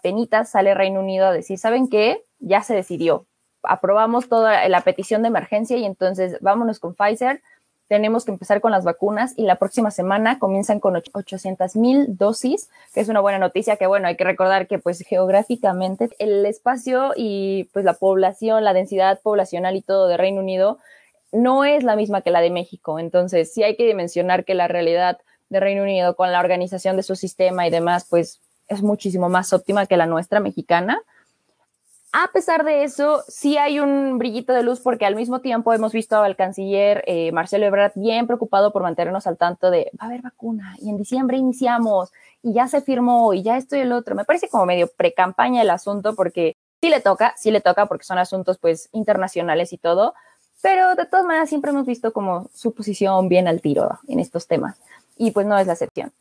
penitas 0.02 0.50
sale 0.50 0.74
Reino 0.74 1.00
Unido 1.00 1.26
a 1.26 1.32
decir, 1.32 1.58
¿saben 1.58 1.88
qué? 1.88 2.22
Ya 2.38 2.62
se 2.62 2.74
decidió, 2.74 3.26
aprobamos 3.62 4.28
toda 4.28 4.68
la 4.68 4.80
petición 4.80 5.22
de 5.22 5.28
emergencia 5.28 5.76
y 5.76 5.84
entonces 5.84 6.38
vámonos 6.40 6.80
con 6.80 6.94
Pfizer, 6.94 7.42
tenemos 7.88 8.24
que 8.24 8.32
empezar 8.32 8.60
con 8.60 8.72
las 8.72 8.84
vacunas 8.84 9.34
y 9.36 9.42
la 9.42 9.56
próxima 9.56 9.90
semana 9.90 10.38
comienzan 10.38 10.80
con 10.80 10.96
800 10.96 11.76
mil 11.76 12.16
dosis, 12.16 12.68
que 12.92 13.00
es 13.00 13.08
una 13.08 13.20
buena 13.20 13.38
noticia, 13.38 13.76
que 13.76 13.86
bueno, 13.86 14.08
hay 14.08 14.16
que 14.16 14.24
recordar 14.24 14.66
que 14.66 14.78
pues 14.78 15.00
geográficamente 15.00 16.10
el 16.18 16.44
espacio 16.46 17.12
y 17.14 17.64
pues 17.72 17.84
la 17.84 17.94
población, 17.94 18.64
la 18.64 18.72
densidad 18.72 19.20
poblacional 19.20 19.76
y 19.76 19.82
todo 19.82 20.08
de 20.08 20.16
Reino 20.16 20.40
Unido 20.40 20.78
no 21.32 21.64
es 21.64 21.84
la 21.84 21.96
misma 21.96 22.22
que 22.22 22.30
la 22.30 22.40
de 22.40 22.50
México. 22.50 22.98
Entonces, 22.98 23.52
sí 23.52 23.62
hay 23.62 23.76
que 23.76 23.94
mencionar 23.94 24.44
que 24.44 24.54
la 24.54 24.68
realidad 24.68 25.18
de 25.48 25.60
Reino 25.60 25.82
Unido 25.82 26.16
con 26.16 26.32
la 26.32 26.40
organización 26.40 26.96
de 26.96 27.02
su 27.02 27.16
sistema 27.16 27.66
y 27.66 27.70
demás, 27.70 28.06
pues 28.08 28.40
es 28.68 28.82
muchísimo 28.82 29.28
más 29.28 29.52
óptima 29.52 29.86
que 29.86 29.96
la 29.96 30.06
nuestra 30.06 30.40
mexicana. 30.40 31.00
A 32.12 32.28
pesar 32.32 32.64
de 32.64 32.82
eso, 32.82 33.22
sí 33.28 33.58
hay 33.58 33.78
un 33.78 34.18
brillito 34.18 34.54
de 34.54 34.62
luz 34.62 34.80
porque 34.80 35.04
al 35.04 35.16
mismo 35.16 35.40
tiempo 35.40 35.74
hemos 35.74 35.92
visto 35.92 36.16
al 36.16 36.34
canciller 36.34 37.04
eh, 37.06 37.30
Marcelo 37.30 37.66
Ebrard 37.66 37.92
bien 37.94 38.26
preocupado 38.26 38.72
por 38.72 38.82
mantenernos 38.82 39.26
al 39.26 39.36
tanto 39.36 39.70
de 39.70 39.90
va 40.00 40.04
a 40.04 40.06
haber 40.06 40.22
vacuna 40.22 40.76
y 40.80 40.88
en 40.88 40.96
diciembre 40.96 41.36
iniciamos 41.36 42.10
y 42.42 42.54
ya 42.54 42.68
se 42.68 42.80
firmó 42.80 43.34
y 43.34 43.42
ya 43.42 43.58
esto 43.58 43.76
y 43.76 43.80
el 43.80 43.92
otro. 43.92 44.14
Me 44.14 44.24
parece 44.24 44.48
como 44.48 44.64
medio 44.64 44.88
pre-campaña 44.96 45.60
el 45.60 45.68
asunto 45.68 46.14
porque 46.14 46.56
sí 46.80 46.88
le 46.88 47.00
toca, 47.00 47.34
sí 47.36 47.50
le 47.50 47.60
toca 47.60 47.86
porque 47.86 48.04
son 48.04 48.18
asuntos 48.18 48.56
pues 48.58 48.88
internacionales 48.92 49.72
y 49.74 49.78
todo, 49.78 50.14
pero 50.66 50.96
de 50.96 51.06
todas 51.06 51.24
maneras 51.24 51.48
siempre 51.48 51.70
hemos 51.70 51.86
visto 51.86 52.12
como 52.12 52.50
su 52.52 52.74
posición 52.74 53.28
bien 53.28 53.46
al 53.46 53.60
tiro 53.60 54.00
en 54.08 54.18
estos 54.18 54.48
temas 54.48 54.76
y 55.16 55.30
pues 55.30 55.46
no 55.46 55.56
es 55.56 55.68
la 55.68 55.74
excepción. 55.74 56.12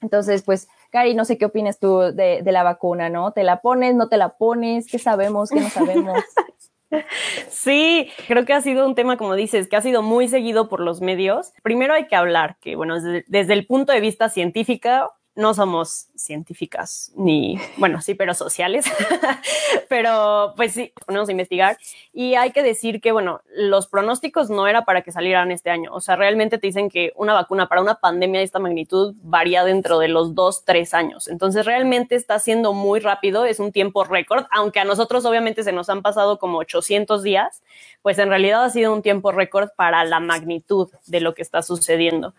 Entonces, 0.00 0.42
pues, 0.42 0.66
Cari, 0.90 1.14
no 1.14 1.24
sé 1.24 1.38
qué 1.38 1.44
opinas 1.44 1.78
tú 1.78 1.98
de, 2.12 2.42
de 2.42 2.52
la 2.52 2.64
vacuna, 2.64 3.08
¿no? 3.08 3.30
¿Te 3.30 3.44
la 3.44 3.60
pones, 3.60 3.94
no 3.94 4.08
te 4.08 4.16
la 4.16 4.30
pones? 4.30 4.88
¿Qué 4.88 4.98
sabemos, 4.98 5.50
qué 5.50 5.60
no 5.60 5.70
sabemos? 5.70 6.18
Sí, 7.50 8.08
creo 8.26 8.46
que 8.46 8.54
ha 8.54 8.62
sido 8.62 8.86
un 8.86 8.94
tema, 8.94 9.18
como 9.18 9.34
dices, 9.34 9.68
que 9.68 9.76
ha 9.76 9.82
sido 9.82 10.00
muy 10.02 10.26
seguido 10.26 10.70
por 10.70 10.80
los 10.80 11.02
medios. 11.02 11.52
Primero 11.62 11.92
hay 11.92 12.06
que 12.06 12.16
hablar 12.16 12.56
que, 12.62 12.76
bueno, 12.76 12.94
desde, 12.94 13.26
desde 13.28 13.52
el 13.52 13.66
punto 13.66 13.92
de 13.92 14.00
vista 14.00 14.30
científico, 14.30 15.12
no 15.38 15.54
somos 15.54 16.08
científicas 16.16 17.12
ni, 17.14 17.60
bueno, 17.76 18.00
sí, 18.00 18.14
pero 18.14 18.34
sociales, 18.34 18.84
pero 19.88 20.52
pues 20.56 20.72
sí, 20.72 20.92
ponemos 21.06 21.28
a 21.28 21.30
investigar. 21.30 21.78
Y 22.12 22.34
hay 22.34 22.50
que 22.50 22.64
decir 22.64 23.00
que, 23.00 23.12
bueno, 23.12 23.40
los 23.54 23.86
pronósticos 23.86 24.50
no 24.50 24.66
era 24.66 24.84
para 24.84 25.02
que 25.02 25.12
salieran 25.12 25.52
este 25.52 25.70
año, 25.70 25.94
o 25.94 26.00
sea, 26.00 26.16
realmente 26.16 26.58
te 26.58 26.66
dicen 26.66 26.90
que 26.90 27.12
una 27.14 27.34
vacuna 27.34 27.68
para 27.68 27.80
una 27.80 27.94
pandemia 27.94 28.40
de 28.40 28.46
esta 28.46 28.58
magnitud 28.58 29.14
varía 29.22 29.62
dentro 29.62 30.00
de 30.00 30.08
los 30.08 30.34
dos, 30.34 30.64
tres 30.64 30.92
años, 30.92 31.28
entonces 31.28 31.64
realmente 31.64 32.16
está 32.16 32.40
siendo 32.40 32.72
muy 32.72 32.98
rápido, 32.98 33.44
es 33.44 33.60
un 33.60 33.70
tiempo 33.70 34.02
récord, 34.02 34.46
aunque 34.50 34.80
a 34.80 34.84
nosotros 34.84 35.24
obviamente 35.24 35.62
se 35.62 35.70
nos 35.70 35.88
han 35.88 36.02
pasado 36.02 36.40
como 36.40 36.58
800 36.58 37.22
días, 37.22 37.62
pues 38.02 38.18
en 38.18 38.28
realidad 38.28 38.64
ha 38.64 38.70
sido 38.70 38.92
un 38.92 39.02
tiempo 39.02 39.30
récord 39.30 39.68
para 39.76 40.04
la 40.04 40.18
magnitud 40.18 40.88
de 41.06 41.20
lo 41.20 41.34
que 41.34 41.42
está 41.42 41.62
sucediendo. 41.62 42.34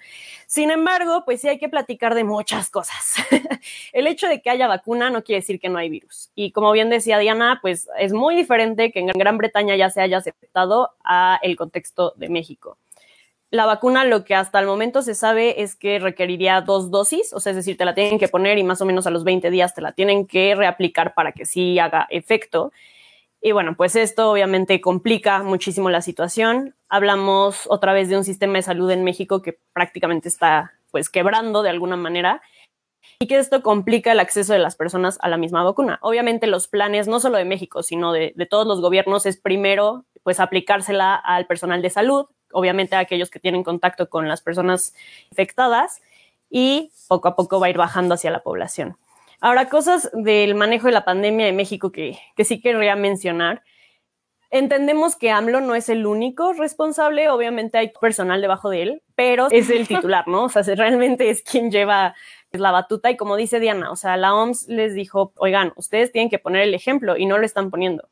Sin 0.49 0.71
embargo, 0.71 1.25
pues 1.25 1.41
sí 1.41 1.47
hay 1.47 1.59
que 1.59 1.69
platicar 1.69 2.15
de 2.15 2.23
muchas 2.23 2.71
cosas. 2.71 3.17
el 3.93 4.07
hecho 4.07 4.27
de 4.27 4.41
que 4.41 4.49
haya 4.49 4.67
vacuna 4.67 5.11
no 5.11 5.23
quiere 5.23 5.41
decir 5.41 5.59
que 5.59 5.69
no 5.69 5.77
hay 5.77 5.91
virus. 5.91 6.31
Y 6.33 6.53
como 6.53 6.71
bien 6.71 6.89
decía 6.89 7.19
Diana, 7.19 7.59
pues 7.61 7.87
es 7.99 8.13
muy 8.13 8.35
diferente 8.35 8.91
que 8.91 9.01
en 9.01 9.05
Gran 9.09 9.37
Bretaña 9.37 9.75
ya 9.75 9.91
se 9.91 10.01
haya 10.01 10.17
aceptado 10.17 10.89
a 11.03 11.39
el 11.43 11.55
contexto 11.55 12.13
de 12.15 12.29
México. 12.29 12.79
La 13.51 13.67
vacuna 13.67 14.05
lo 14.05 14.25
que 14.25 14.33
hasta 14.33 14.59
el 14.59 14.65
momento 14.65 15.03
se 15.03 15.13
sabe 15.13 15.61
es 15.61 15.75
que 15.75 15.99
requeriría 15.99 16.61
dos 16.61 16.89
dosis, 16.89 17.31
o 17.31 17.39
sea, 17.39 17.51
es 17.51 17.57
decir, 17.57 17.77
te 17.77 17.85
la 17.85 17.93
tienen 17.93 18.17
que 18.17 18.27
poner 18.27 18.57
y 18.57 18.63
más 18.63 18.81
o 18.81 18.85
menos 18.85 19.05
a 19.05 19.11
los 19.11 19.23
20 19.23 19.51
días 19.51 19.75
te 19.75 19.81
la 19.81 19.91
tienen 19.91 20.25
que 20.25 20.55
reaplicar 20.55 21.13
para 21.13 21.31
que 21.31 21.45
sí 21.45 21.77
haga 21.77 22.07
efecto. 22.09 22.71
Y 23.41 23.53
bueno, 23.53 23.75
pues 23.75 23.95
esto 23.95 24.31
obviamente 24.31 24.81
complica 24.81 25.43
muchísimo 25.43 25.89
la 25.89 26.01
situación. 26.01 26.75
Hablamos 26.89 27.67
otra 27.69 27.93
vez 27.93 28.09
de 28.09 28.17
un 28.17 28.25
sistema 28.25 28.55
de 28.55 28.63
salud 28.63 28.91
en 28.91 29.03
México 29.03 29.41
que 29.41 29.59
prácticamente 29.73 30.27
está 30.27 30.73
pues 30.91 31.09
quebrando 31.09 31.63
de 31.63 31.69
alguna 31.69 31.95
manera 31.95 32.41
y 33.19 33.27
que 33.27 33.37
esto 33.37 33.61
complica 33.61 34.11
el 34.11 34.19
acceso 34.19 34.53
de 34.53 34.59
las 34.59 34.75
personas 34.75 35.17
a 35.21 35.29
la 35.29 35.37
misma 35.37 35.63
vacuna. 35.63 35.99
Obviamente 36.01 36.47
los 36.47 36.67
planes, 36.67 37.07
no 37.07 37.19
solo 37.19 37.37
de 37.37 37.45
México, 37.45 37.83
sino 37.83 38.11
de, 38.11 38.33
todos 38.49 38.67
los 38.67 38.81
gobiernos, 38.81 39.25
es 39.25 39.37
primero 39.37 40.05
pues 40.23 40.39
aplicársela 40.39 41.15
al 41.15 41.45
personal 41.45 41.81
de 41.81 41.89
salud, 41.89 42.27
obviamente 42.51 42.95
a 42.95 42.99
aquellos 42.99 43.29
que 43.29 43.39
tienen 43.39 43.63
contacto 43.63 44.09
con 44.09 44.27
las 44.27 44.41
personas 44.41 44.93
infectadas 45.31 46.01
y 46.49 46.91
poco 47.07 47.29
a 47.29 47.35
poco 47.35 47.59
va 47.59 47.67
a 47.67 47.69
ir 47.69 47.77
bajando 47.77 48.15
hacia 48.15 48.31
la 48.31 48.41
población. 48.41 48.97
Ahora, 49.41 49.69
cosas 49.69 50.09
del 50.13 50.55
manejo 50.55 50.87
de 50.87 50.93
la 50.93 51.05
pandemia 51.05 51.47
en 51.47 51.55
México 51.55 51.91
que, 51.91 52.19
que 52.35 52.43
sí 52.43 52.61
querría 52.61 52.95
mencionar. 52.95 53.63
Entendemos 54.51 55.15
que 55.15 55.29
AMLO 55.29 55.61
no 55.61 55.75
es 55.75 55.89
el 55.89 56.07
único 56.07 56.53
responsable, 56.53 57.29
obviamente 57.29 57.77
hay 57.77 57.89
personal 57.89 58.41
debajo 58.41 58.69
de 58.69 58.81
él, 58.81 59.03
pero 59.15 59.47
es 59.51 59.69
el 59.69 59.87
titular, 59.87 60.27
¿no? 60.27 60.45
O 60.45 60.49
sea, 60.49 60.63
realmente 60.63 61.29
es 61.29 61.43
quien 61.43 61.69
lleva 61.69 62.15
la 62.51 62.71
batuta 62.71 63.11
y 63.11 63.17
como 63.17 63.35
dice 63.35 63.59
Diana, 63.59 63.91
o 63.91 63.95
sea, 63.95 64.17
la 64.17 64.33
OMS 64.33 64.67
les 64.67 64.95
dijo, 64.95 65.33
oigan, 65.37 65.71
ustedes 65.75 66.11
tienen 66.11 66.31
que 66.31 66.39
poner 66.39 66.63
el 66.63 66.73
ejemplo 66.73 67.15
y 67.15 67.27
no 67.27 67.37
lo 67.37 67.45
están 67.45 67.69
poniendo. 67.69 68.09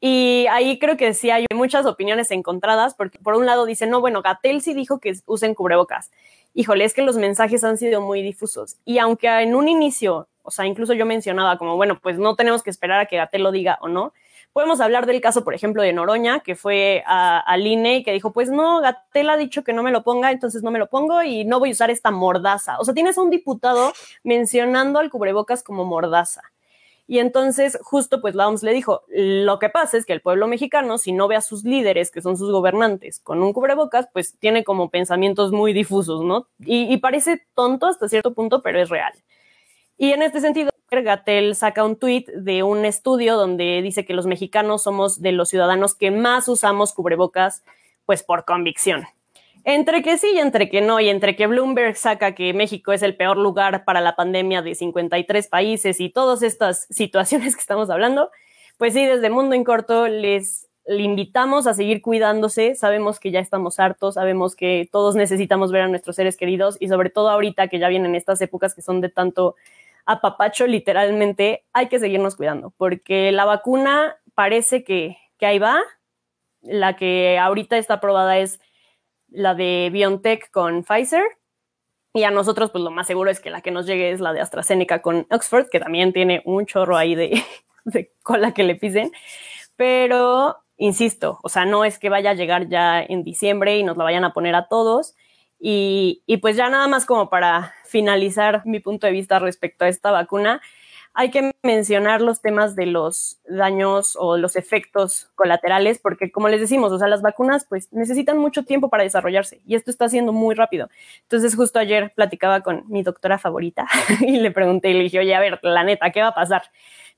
Y 0.00 0.46
ahí 0.50 0.78
creo 0.78 0.96
que 0.96 1.14
sí 1.14 1.30
hay 1.30 1.46
muchas 1.54 1.86
opiniones 1.86 2.30
encontradas, 2.30 2.94
porque 2.94 3.18
por 3.18 3.34
un 3.34 3.46
lado 3.46 3.64
dicen, 3.64 3.88
no, 3.88 4.00
bueno, 4.00 4.20
Gatel 4.20 4.60
sí 4.60 4.74
dijo 4.74 5.00
que 5.00 5.14
usen 5.26 5.54
cubrebocas 5.54 6.10
híjole, 6.54 6.84
es 6.84 6.94
que 6.94 7.02
los 7.02 7.16
mensajes 7.16 7.64
han 7.64 7.78
sido 7.78 8.00
muy 8.00 8.22
difusos. 8.22 8.76
Y 8.84 8.98
aunque 8.98 9.28
en 9.28 9.54
un 9.54 9.68
inicio, 9.68 10.28
o 10.42 10.50
sea, 10.50 10.66
incluso 10.66 10.92
yo 10.92 11.06
mencionaba 11.06 11.58
como, 11.58 11.76
bueno, 11.76 11.98
pues 12.00 12.18
no 12.18 12.36
tenemos 12.36 12.62
que 12.62 12.70
esperar 12.70 13.00
a 13.00 13.06
que 13.06 13.16
Gatel 13.16 13.42
lo 13.42 13.52
diga 13.52 13.78
o 13.80 13.88
no, 13.88 14.12
podemos 14.52 14.80
hablar 14.80 15.06
del 15.06 15.20
caso, 15.20 15.44
por 15.44 15.54
ejemplo, 15.54 15.82
de 15.82 15.92
Noroña, 15.92 16.40
que 16.40 16.54
fue 16.54 17.02
al 17.06 17.66
INE 17.66 17.98
y 17.98 18.02
que 18.04 18.12
dijo, 18.12 18.32
pues 18.32 18.50
no, 18.50 18.80
Gatel 18.80 19.30
ha 19.30 19.36
dicho 19.36 19.64
que 19.64 19.72
no 19.72 19.82
me 19.82 19.90
lo 19.90 20.02
ponga, 20.02 20.30
entonces 20.30 20.62
no 20.62 20.70
me 20.70 20.78
lo 20.78 20.88
pongo 20.88 21.22
y 21.22 21.44
no 21.44 21.58
voy 21.58 21.70
a 21.70 21.72
usar 21.72 21.90
esta 21.90 22.10
mordaza. 22.10 22.78
O 22.78 22.84
sea, 22.84 22.94
tienes 22.94 23.16
a 23.16 23.22
un 23.22 23.30
diputado 23.30 23.92
mencionando 24.22 24.98
al 24.98 25.10
cubrebocas 25.10 25.62
como 25.62 25.84
mordaza. 25.84 26.51
Y 27.06 27.18
entonces 27.18 27.78
justo 27.82 28.20
pues 28.20 28.34
la 28.34 28.48
OMS 28.48 28.62
le 28.62 28.72
dijo, 28.72 29.02
lo 29.08 29.58
que 29.58 29.68
pasa 29.68 29.96
es 29.96 30.06
que 30.06 30.12
el 30.12 30.22
pueblo 30.22 30.46
mexicano, 30.46 30.98
si 30.98 31.12
no 31.12 31.28
ve 31.28 31.36
a 31.36 31.40
sus 31.40 31.64
líderes, 31.64 32.10
que 32.10 32.22
son 32.22 32.36
sus 32.36 32.50
gobernantes, 32.50 33.20
con 33.20 33.42
un 33.42 33.52
cubrebocas, 33.52 34.08
pues 34.12 34.38
tiene 34.38 34.64
como 34.64 34.90
pensamientos 34.90 35.52
muy 35.52 35.72
difusos, 35.72 36.22
¿no? 36.24 36.48
Y, 36.60 36.96
parece 36.98 37.42
tonto 37.54 37.86
hasta 37.86 38.08
cierto 38.08 38.34
punto, 38.34 38.62
pero 38.62 38.80
es 38.80 38.88
real. 38.88 39.12
Y 39.98 40.12
en 40.12 40.22
este 40.22 40.40
sentido, 40.40 40.70
Gatel 40.90 41.54
saca 41.54 41.84
un 41.84 41.96
tuit 41.96 42.28
de 42.28 42.62
un 42.62 42.84
estudio 42.84 43.36
donde 43.36 43.80
dice 43.82 44.04
que 44.04 44.14
los 44.14 44.26
mexicanos 44.26 44.82
somos 44.82 45.20
de 45.20 45.32
los 45.32 45.48
ciudadanos 45.48 45.94
que 45.94 46.10
más 46.10 46.48
usamos 46.48 46.92
cubrebocas, 46.92 47.62
pues 48.04 48.22
por 48.22 48.44
convicción. 48.44 49.04
Entre 49.64 50.02
que 50.02 50.18
sí 50.18 50.28
y 50.34 50.38
entre 50.40 50.68
que 50.68 50.80
no, 50.80 50.98
y 50.98 51.08
entre 51.08 51.36
que 51.36 51.46
Bloomberg 51.46 51.96
saca 51.96 52.34
que 52.34 52.52
México 52.52 52.92
es 52.92 53.02
el 53.02 53.16
peor 53.16 53.36
lugar 53.36 53.84
para 53.84 54.00
la 54.00 54.16
pandemia 54.16 54.60
de 54.60 54.74
53 54.74 55.46
países 55.46 56.00
y 56.00 56.10
todas 56.10 56.42
estas 56.42 56.86
situaciones 56.90 57.54
que 57.56 57.60
estamos 57.60 57.88
hablando, 57.90 58.30
pues 58.76 58.94
sí, 58.94 59.04
desde 59.04 59.30
Mundo 59.30 59.54
en 59.54 59.62
Corto 59.62 60.08
les 60.08 60.68
invitamos 60.88 61.68
a 61.68 61.74
seguir 61.74 62.02
cuidándose. 62.02 62.74
Sabemos 62.74 63.20
que 63.20 63.30
ya 63.30 63.38
estamos 63.38 63.78
hartos, 63.78 64.14
sabemos 64.14 64.56
que 64.56 64.88
todos 64.90 65.14
necesitamos 65.14 65.70
ver 65.70 65.82
a 65.82 65.88
nuestros 65.88 66.16
seres 66.16 66.36
queridos 66.36 66.76
y 66.80 66.88
sobre 66.88 67.10
todo 67.10 67.30
ahorita 67.30 67.68
que 67.68 67.78
ya 67.78 67.88
vienen 67.88 68.16
estas 68.16 68.40
épocas 68.40 68.74
que 68.74 68.82
son 68.82 69.00
de 69.00 69.10
tanto 69.10 69.54
apapacho, 70.06 70.66
literalmente, 70.66 71.64
hay 71.72 71.86
que 71.86 72.00
seguirnos 72.00 72.34
cuidando 72.34 72.72
porque 72.76 73.30
la 73.30 73.44
vacuna 73.44 74.16
parece 74.34 74.82
que, 74.82 75.18
que 75.38 75.46
ahí 75.46 75.60
va. 75.60 75.78
La 76.62 76.96
que 76.96 77.38
ahorita 77.38 77.76
está 77.76 77.94
aprobada 77.94 78.38
es 78.38 78.60
la 79.32 79.54
de 79.54 79.90
BioNTech 79.92 80.50
con 80.50 80.84
Pfizer. 80.84 81.22
Y 82.14 82.24
a 82.24 82.30
nosotros, 82.30 82.70
pues 82.70 82.84
lo 82.84 82.90
más 82.90 83.06
seguro 83.06 83.30
es 83.30 83.40
que 83.40 83.50
la 83.50 83.62
que 83.62 83.70
nos 83.70 83.86
llegue 83.86 84.10
es 84.10 84.20
la 84.20 84.32
de 84.32 84.40
AstraZeneca 84.40 85.00
con 85.00 85.26
Oxford, 85.30 85.68
que 85.70 85.80
también 85.80 86.12
tiene 86.12 86.42
un 86.44 86.66
chorro 86.66 86.96
ahí 86.96 87.14
de, 87.14 87.42
de 87.84 88.12
cola 88.22 88.52
que 88.52 88.64
le 88.64 88.74
pisen. 88.74 89.12
Pero, 89.76 90.58
insisto, 90.76 91.38
o 91.42 91.48
sea, 91.48 91.64
no 91.64 91.84
es 91.84 91.98
que 91.98 92.10
vaya 92.10 92.30
a 92.30 92.34
llegar 92.34 92.68
ya 92.68 93.02
en 93.02 93.24
diciembre 93.24 93.78
y 93.78 93.82
nos 93.82 93.96
la 93.96 94.04
vayan 94.04 94.24
a 94.24 94.34
poner 94.34 94.54
a 94.54 94.68
todos. 94.68 95.14
Y, 95.58 96.22
y 96.26 96.38
pues 96.38 96.56
ya 96.56 96.68
nada 96.68 96.88
más 96.88 97.06
como 97.06 97.30
para 97.30 97.72
finalizar 97.84 98.62
mi 98.66 98.80
punto 98.80 99.06
de 99.06 99.12
vista 99.12 99.38
respecto 99.38 99.84
a 99.84 99.88
esta 99.88 100.10
vacuna, 100.10 100.60
hay 101.14 101.30
que 101.30 101.52
mencionar 101.62 102.22
los 102.22 102.40
temas 102.40 102.74
de 102.74 102.86
los 102.86 103.38
daños 103.46 104.16
o 104.18 104.38
los 104.38 104.56
efectos 104.56 105.30
colaterales, 105.34 105.98
porque 105.98 106.32
como 106.32 106.48
les 106.48 106.60
decimos, 106.60 106.90
o 106.90 106.98
sea, 106.98 107.08
las 107.08 107.20
vacunas 107.20 107.66
pues 107.68 107.92
necesitan 107.92 108.38
mucho 108.38 108.64
tiempo 108.64 108.88
para 108.88 109.02
desarrollarse 109.02 109.60
y 109.66 109.74
esto 109.74 109.90
está 109.90 110.08
siendo 110.08 110.32
muy 110.32 110.54
rápido. 110.54 110.88
Entonces, 111.22 111.54
justo 111.54 111.78
ayer 111.78 112.12
platicaba 112.14 112.62
con 112.62 112.84
mi 112.88 113.02
doctora 113.02 113.38
favorita 113.38 113.86
y 114.20 114.38
le 114.38 114.50
pregunté 114.50 114.90
y 114.90 114.94
le 114.94 115.02
dije, 115.04 115.18
oye, 115.18 115.34
a 115.34 115.40
ver, 115.40 115.60
la 115.62 115.84
neta, 115.84 116.10
¿qué 116.10 116.22
va 116.22 116.28
a 116.28 116.34
pasar? 116.34 116.62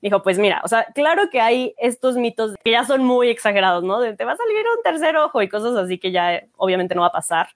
Dijo, 0.01 0.21
pues 0.21 0.37
mira, 0.37 0.61
o 0.63 0.67
sea, 0.67 0.85
claro 0.93 1.29
que 1.29 1.39
hay 1.39 1.73
estos 1.77 2.17
mitos 2.17 2.55
que 2.63 2.71
ya 2.71 2.83
son 2.83 3.03
muy 3.03 3.29
exagerados, 3.29 3.83
¿no? 3.83 4.01
De 4.01 4.13
te 4.13 4.25
va 4.25 4.33
a 4.33 4.37
salir 4.37 4.57
un 4.75 4.83
tercer 4.83 5.15
ojo 5.15 5.41
y 5.41 5.47
cosas 5.47 5.75
así 5.77 5.97
que 5.97 6.11
ya 6.11 6.43
obviamente 6.57 6.95
no 6.95 7.01
va 7.01 7.07
a 7.07 7.11
pasar 7.13 7.47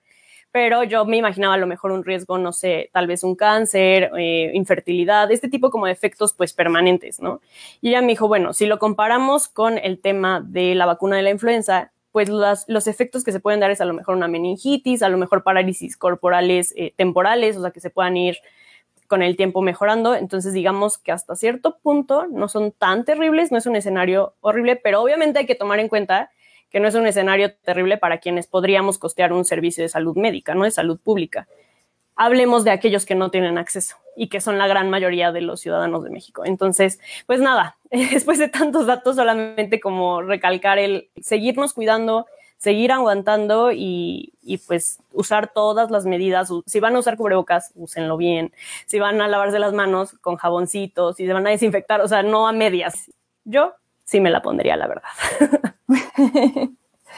pero 0.51 0.83
yo 0.83 1.05
me 1.05 1.17
imaginaba 1.17 1.53
a 1.53 1.57
lo 1.57 1.67
mejor 1.67 1.91
un 1.91 2.03
riesgo, 2.03 2.37
no 2.37 2.51
sé, 2.51 2.89
tal 2.91 3.07
vez 3.07 3.23
un 3.23 3.35
cáncer, 3.35 4.11
eh, 4.17 4.51
infertilidad, 4.53 5.31
este 5.31 5.49
tipo 5.49 5.69
como 5.69 5.85
de 5.85 5.91
efectos 5.91 6.33
pues 6.33 6.53
permanentes, 6.53 7.19
¿no? 7.19 7.41
Y 7.81 7.89
ella 7.89 8.01
me 8.01 8.07
dijo, 8.07 8.27
bueno, 8.27 8.53
si 8.53 8.65
lo 8.65 8.79
comparamos 8.79 9.47
con 9.47 9.77
el 9.77 9.99
tema 9.99 10.41
de 10.41 10.75
la 10.75 10.85
vacuna 10.85 11.17
de 11.17 11.23
la 11.23 11.29
influenza, 11.29 11.91
pues 12.11 12.29
los 12.29 12.87
efectos 12.87 13.23
que 13.23 13.31
se 13.31 13.39
pueden 13.39 13.59
dar 13.59 13.69
es 13.69 13.81
a 13.81 13.85
lo 13.85 13.93
mejor 13.93 14.15
una 14.15 14.27
meningitis, 14.27 15.03
a 15.03 15.09
lo 15.09 15.17
mejor 15.17 15.43
parálisis 15.43 15.95
corporales 15.95 16.73
eh, 16.75 16.93
temporales, 16.95 17.55
o 17.55 17.61
sea, 17.61 17.71
que 17.71 17.79
se 17.79 17.91
puedan 17.91 18.17
ir 18.17 18.37
con 19.07 19.21
el 19.21 19.35
tiempo 19.35 19.61
mejorando. 19.61 20.15
Entonces, 20.15 20.53
digamos 20.53 20.97
que 20.97 21.11
hasta 21.11 21.35
cierto 21.35 21.77
punto 21.77 22.25
no 22.27 22.47
son 22.47 22.71
tan 22.71 23.05
terribles, 23.05 23.51
no 23.51 23.59
es 23.59 23.67
un 23.67 23.75
escenario 23.75 24.33
horrible, 24.41 24.75
pero 24.75 25.01
obviamente 25.01 25.39
hay 25.39 25.45
que 25.45 25.55
tomar 25.55 25.79
en 25.79 25.87
cuenta 25.87 26.31
que 26.69 26.79
no 26.79 26.87
es 26.87 26.95
un 26.95 27.07
escenario 27.07 27.53
terrible 27.55 27.97
para 27.97 28.19
quienes 28.19 28.47
podríamos 28.47 28.97
costear 28.97 29.33
un 29.33 29.45
servicio 29.45 29.83
de 29.83 29.89
salud 29.89 30.15
médica, 30.15 30.55
no 30.55 30.63
de 30.63 30.71
salud 30.71 30.99
pública. 30.99 31.47
Hablemos 32.15 32.63
de 32.63 32.71
aquellos 32.71 33.05
que 33.05 33.15
no 33.15 33.31
tienen 33.31 33.57
acceso 33.57 33.95
y 34.15 34.27
que 34.27 34.41
son 34.41 34.57
la 34.57 34.67
gran 34.67 34.89
mayoría 34.89 35.31
de 35.31 35.41
los 35.41 35.61
ciudadanos 35.61 36.03
de 36.03 36.09
México. 36.09 36.43
Entonces, 36.45 36.99
pues 37.25 37.39
nada, 37.39 37.77
después 37.91 38.37
de 38.37 38.49
tantos 38.49 38.85
datos, 38.85 39.15
solamente 39.15 39.79
como 39.79 40.21
recalcar 40.21 40.77
el 40.77 41.09
seguirnos 41.21 41.73
cuidando, 41.73 42.27
seguir 42.57 42.91
aguantando 42.91 43.71
y, 43.71 44.33
y, 44.41 44.57
pues 44.57 44.99
usar 45.13 45.53
todas 45.53 45.89
las 45.91 46.05
medidas. 46.05 46.49
Si 46.65 46.81
van 46.81 46.95
a 46.97 46.99
usar 46.99 47.15
cubrebocas, 47.15 47.71
úsenlo 47.75 48.17
bien. 48.17 48.53
Si 48.85 48.99
van 48.99 49.21
a 49.21 49.29
lavarse 49.29 49.59
las 49.59 49.71
manos 49.71 50.11
con 50.19 50.35
jaboncitos, 50.35 51.15
si 51.15 51.25
se 51.25 51.31
van 51.31 51.47
a 51.47 51.51
desinfectar, 51.51 52.01
o 52.01 52.07
sea, 52.09 52.21
no 52.21 52.49
a 52.49 52.51
medias. 52.51 53.09
Yo 53.45 53.75
sí 54.09 54.19
me 54.19 54.31
la 54.31 54.41
pondría, 54.41 54.75
la 54.75 54.87
verdad. 54.87 55.03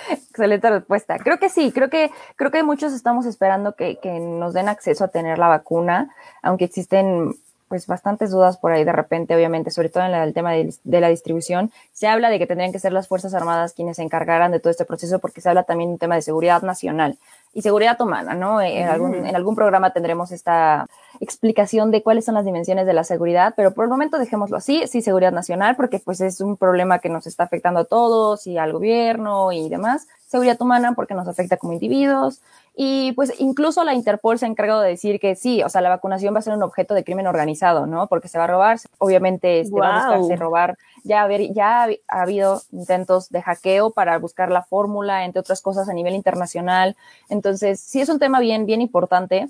Excelente 0.10 0.70
respuesta. 0.70 1.18
Creo 1.20 1.38
que 1.40 1.48
sí, 1.48 1.72
creo 1.72 1.90
que, 1.90 2.12
creo 2.36 2.52
que 2.52 2.64
muchos 2.64 2.92
estamos 2.92 3.26
esperando 3.26 3.76
que, 3.76 3.98
que, 3.98 4.20
nos 4.20 4.54
den 4.54 4.68
acceso 4.68 5.06
a 5.06 5.08
tener 5.08 5.38
la 5.40 5.48
vacuna, 5.48 6.14
aunque 6.42 6.66
existen 6.66 7.36
pues 7.70 7.88
bastantes 7.88 8.32
dudas 8.32 8.58
por 8.58 8.74
ahí 8.74 8.84
de 8.84 8.92
repente, 8.92 9.34
obviamente, 9.34 9.72
sobre 9.72 9.88
todo 9.88 10.04
en 10.04 10.14
el 10.14 10.34
tema 10.34 10.52
de, 10.52 10.74
de, 10.84 11.00
la 11.00 11.08
distribución. 11.08 11.72
Se 11.94 12.08
habla 12.08 12.30
de 12.30 12.38
que 12.38 12.46
tendrían 12.46 12.74
que 12.74 12.80
ser 12.80 12.92
las 12.92 13.08
Fuerzas 13.08 13.34
Armadas 13.34 13.72
quienes 13.72 13.96
se 13.96 14.04
encargaran 14.04 14.52
de 14.52 14.60
todo 14.60 14.72
este 14.72 14.84
proceso 14.84 15.20
porque 15.20 15.40
se 15.40 15.48
habla 15.48 15.64
también 15.64 15.92
de 15.92 15.94
un 15.94 16.00
tema 16.00 16.16
de 16.16 16.22
seguridad 16.22 16.62
nacional 16.64 17.18
y 17.54 17.62
seguridad 17.62 18.00
humana, 18.02 18.34
¿no? 18.34 18.62
En, 18.62 18.90
algún, 18.90 19.26
en 19.26 19.36
algún 19.38 19.56
programa 19.56 19.92
tendremos 19.92 20.34
esta 20.34 20.88
explicación 21.22 21.92
de 21.92 22.02
cuáles 22.02 22.26
son 22.26 22.34
las 22.36 22.46
dimensiones 22.46 22.88
de 22.88 22.94
la 22.94 23.04
seguridad, 23.04 23.54
pero 23.56 23.74
por 23.74 23.86
el 23.86 23.92
momento 23.92 24.18
dejémoslo 24.18 24.58
así, 24.58 24.84
sí, 24.88 25.02
seguridad 25.02 25.32
nacional, 25.32 25.76
porque 25.76 26.00
pues 26.00 26.20
es 26.20 26.42
un 26.42 26.58
problema 26.58 27.00
que 27.00 27.10
nos 27.10 27.28
está 27.28 27.44
afectando 27.44 27.82
a 27.82 27.86
todos 27.86 28.48
y 28.48 28.58
al 28.58 28.74
gobierno 28.74 29.52
y 29.52 29.70
demás. 29.70 30.08
Seguridad 30.26 30.60
humana 30.62 30.94
porque 30.94 31.14
nos 31.14 31.28
afecta 31.28 31.58
como 31.58 31.74
individuos. 31.74 32.42
Y 32.76 33.12
pues 33.12 33.34
incluso 33.40 33.84
la 33.84 33.94
Interpol 33.94 34.40
se 34.40 34.46
ha 34.46 34.50
encargado 34.50 34.82
de 34.82 34.90
decir 34.90 35.20
que 35.20 35.36
sí, 35.36 35.62
o 35.62 35.70
sea, 35.70 35.82
la 35.82 35.90
vacunación 35.90 36.34
va 36.34 36.40
a 36.40 36.42
ser 36.42 36.54
un 36.54 36.64
objeto 36.64 36.94
de 36.94 37.04
crimen 37.04 37.28
organizado, 37.28 37.86
¿no? 37.86 38.08
Porque 38.08 38.28
se 38.28 38.38
va 38.38 38.46
a 38.46 38.48
robar, 38.48 38.80
obviamente 38.98 39.60
este, 39.60 39.80
va 39.80 40.06
a 40.06 40.18
buscarse 40.18 40.36
robar. 40.38 40.78
Ya, 41.04 41.22
haber, 41.22 41.54
ya 41.54 41.88
ha 42.08 42.22
habido 42.22 42.62
intentos 42.72 43.30
de 43.30 43.42
hackeo 43.42 43.92
para 43.92 44.18
buscar 44.18 44.50
la 44.50 44.64
fórmula, 44.64 45.26
entre 45.26 45.42
otras 45.42 45.62
cosas, 45.62 45.90
a 45.90 45.94
nivel 45.94 46.16
internacional. 46.16 46.96
Entonces, 47.30 47.80
sí 47.80 48.02
es 48.02 48.10
un 48.10 48.18
tema 48.18 48.40
bien, 48.40 48.66
bien 48.66 48.82
importante 48.82 49.50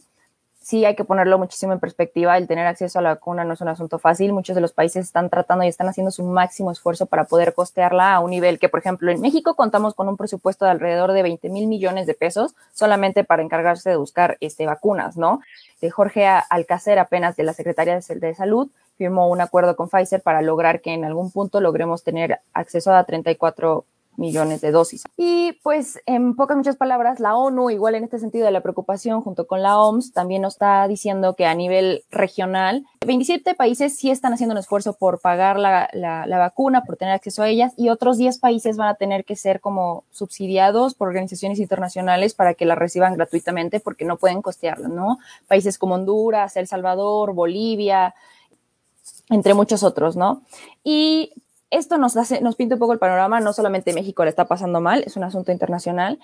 sí 0.62 0.86
hay 0.86 0.96
que 0.96 1.04
ponerlo 1.04 1.38
muchísimo 1.38 1.74
en 1.74 1.80
perspectiva. 1.80 2.38
El 2.38 2.48
tener 2.48 2.68
acceso 2.68 3.00
a 3.00 3.02
la 3.02 3.10
vacuna 3.10 3.44
no 3.44 3.54
es 3.54 3.62
un 3.62 3.68
asunto 3.68 4.00
fácil. 4.00 4.32
Muchos 4.32 4.56
de 4.56 4.62
los 4.62 4.72
países 4.72 5.06
están 5.06 5.30
tratando 5.30 5.66
y 5.66 5.68
están 5.68 5.90
haciendo 5.90 6.12
su 6.12 6.24
máximo 6.24 6.72
esfuerzo 6.72 7.08
para 7.08 7.26
poder 7.26 7.54
costearla 7.54 8.14
a 8.14 8.20
un 8.20 8.30
nivel 8.30 8.60
que, 8.60 8.70
por 8.70 8.80
ejemplo, 8.80 9.12
en 9.12 9.20
México 9.20 9.56
contamos 9.56 9.96
con 9.96 10.08
un 10.08 10.18
presupuesto 10.18 10.66
de 10.66 10.72
alrededor 10.72 11.12
de 11.14 11.24
20 11.24 11.50
mil 11.50 11.68
millones 11.68 12.06
de 12.06 12.14
pesos 12.14 12.54
solamente 12.74 13.24
para 13.24 13.42
encargarse 13.42 13.90
de 13.90 13.96
buscar 13.96 14.38
este, 14.40 14.66
vacunas, 14.66 15.18
¿no? 15.18 15.42
De 15.82 15.90
Jorge 15.90 16.28
Alcácer, 16.28 17.00
apenas 17.00 17.36
de 17.36 17.44
la 17.44 17.54
Secretaría 17.54 18.00
de 18.00 18.36
Salud, 18.36 18.70
firmó 18.98 19.30
un 19.30 19.42
acuerdo 19.42 19.76
con 19.76 19.90
Pfizer 19.90 20.22
para 20.22 20.44
lograr 20.44 20.82
que 20.82 20.94
en 20.94 21.06
algún 21.06 21.32
punto 21.32 21.60
logremos 21.60 22.04
tener 22.04 22.40
acceso 22.54 22.94
a 22.94 23.04
34 23.04 23.84
millones 24.18 24.62
de 24.62 24.72
dosis. 24.72 25.04
Y 25.18 25.54
pues 25.64 26.00
en 26.06 26.36
pocas 26.36 26.58
muchas 26.58 26.76
palabras, 26.76 27.20
la 27.20 27.36
ONU, 27.36 27.70
igual 27.70 27.96
en 27.96 28.04
este 28.04 28.20
sentido 28.20 28.46
de 28.46 28.52
la 28.52 28.62
preocupación 28.62 29.22
junto 29.22 29.48
con 29.48 29.62
la 29.62 29.80
OMS, 29.80 30.14
también 30.14 30.42
nos 30.42 30.54
está 30.54 30.88
diciendo 30.88 31.36
que 31.36 31.46
a 31.46 31.56
nivel 31.56 32.04
regional, 32.12 32.86
27 33.06 33.56
países 33.56 33.98
sí 33.98 34.12
están 34.12 34.34
haciendo 34.34 34.54
un 34.54 34.60
esfuerzo 34.60 34.94
por 34.94 35.22
pagar 35.22 35.58
la, 35.58 35.90
la, 35.94 36.38
vacuna, 36.38 36.84
por 36.84 36.98
tener 36.98 37.14
acceso 37.14 37.44
a 37.44 37.50
ellas, 37.50 37.74
y 37.78 37.90
otros 37.90 38.18
10 38.18 38.40
países 38.40 38.78
van 38.78 38.90
a 38.90 38.96
tener 38.96 39.26
que 39.26 39.36
ser 39.36 39.60
como 39.60 40.04
subsidiados 40.12 40.94
por 40.94 41.08
organizaciones 41.08 41.60
internacionales 41.60 42.34
para 42.34 42.54
que 42.54 42.66
la 42.66 42.76
reciban 42.76 43.16
gratuitamente 43.16 43.80
porque 43.80 44.06
no 44.06 44.18
pueden 44.18 44.42
costearla, 44.42 44.88
¿no? 44.88 45.20
Países 45.48 45.78
como 45.78 45.96
Honduras, 45.96 46.58
El 46.58 46.68
Salvador, 46.68 47.34
Bolivia, 47.34 48.14
entre 49.30 49.54
muchos 49.54 49.84
otros, 49.84 50.16
¿no? 50.16 50.44
Y 50.84 51.34
esto 51.72 51.98
nos, 51.98 52.16
hace, 52.18 52.42
nos 52.42 52.56
pinta 52.56 52.76
un 52.76 52.80
poco 52.80 52.94
el 52.94 53.00
panorama, 53.00 53.40
no 53.40 53.54
solamente 53.54 53.94
México 53.94 54.24
le 54.24 54.30
está 54.30 54.46
pasando 54.46 54.82
mal, 54.82 55.04
es 55.06 55.18
un 55.18 55.24
asunto 55.24 55.52
internacional. 55.52 56.20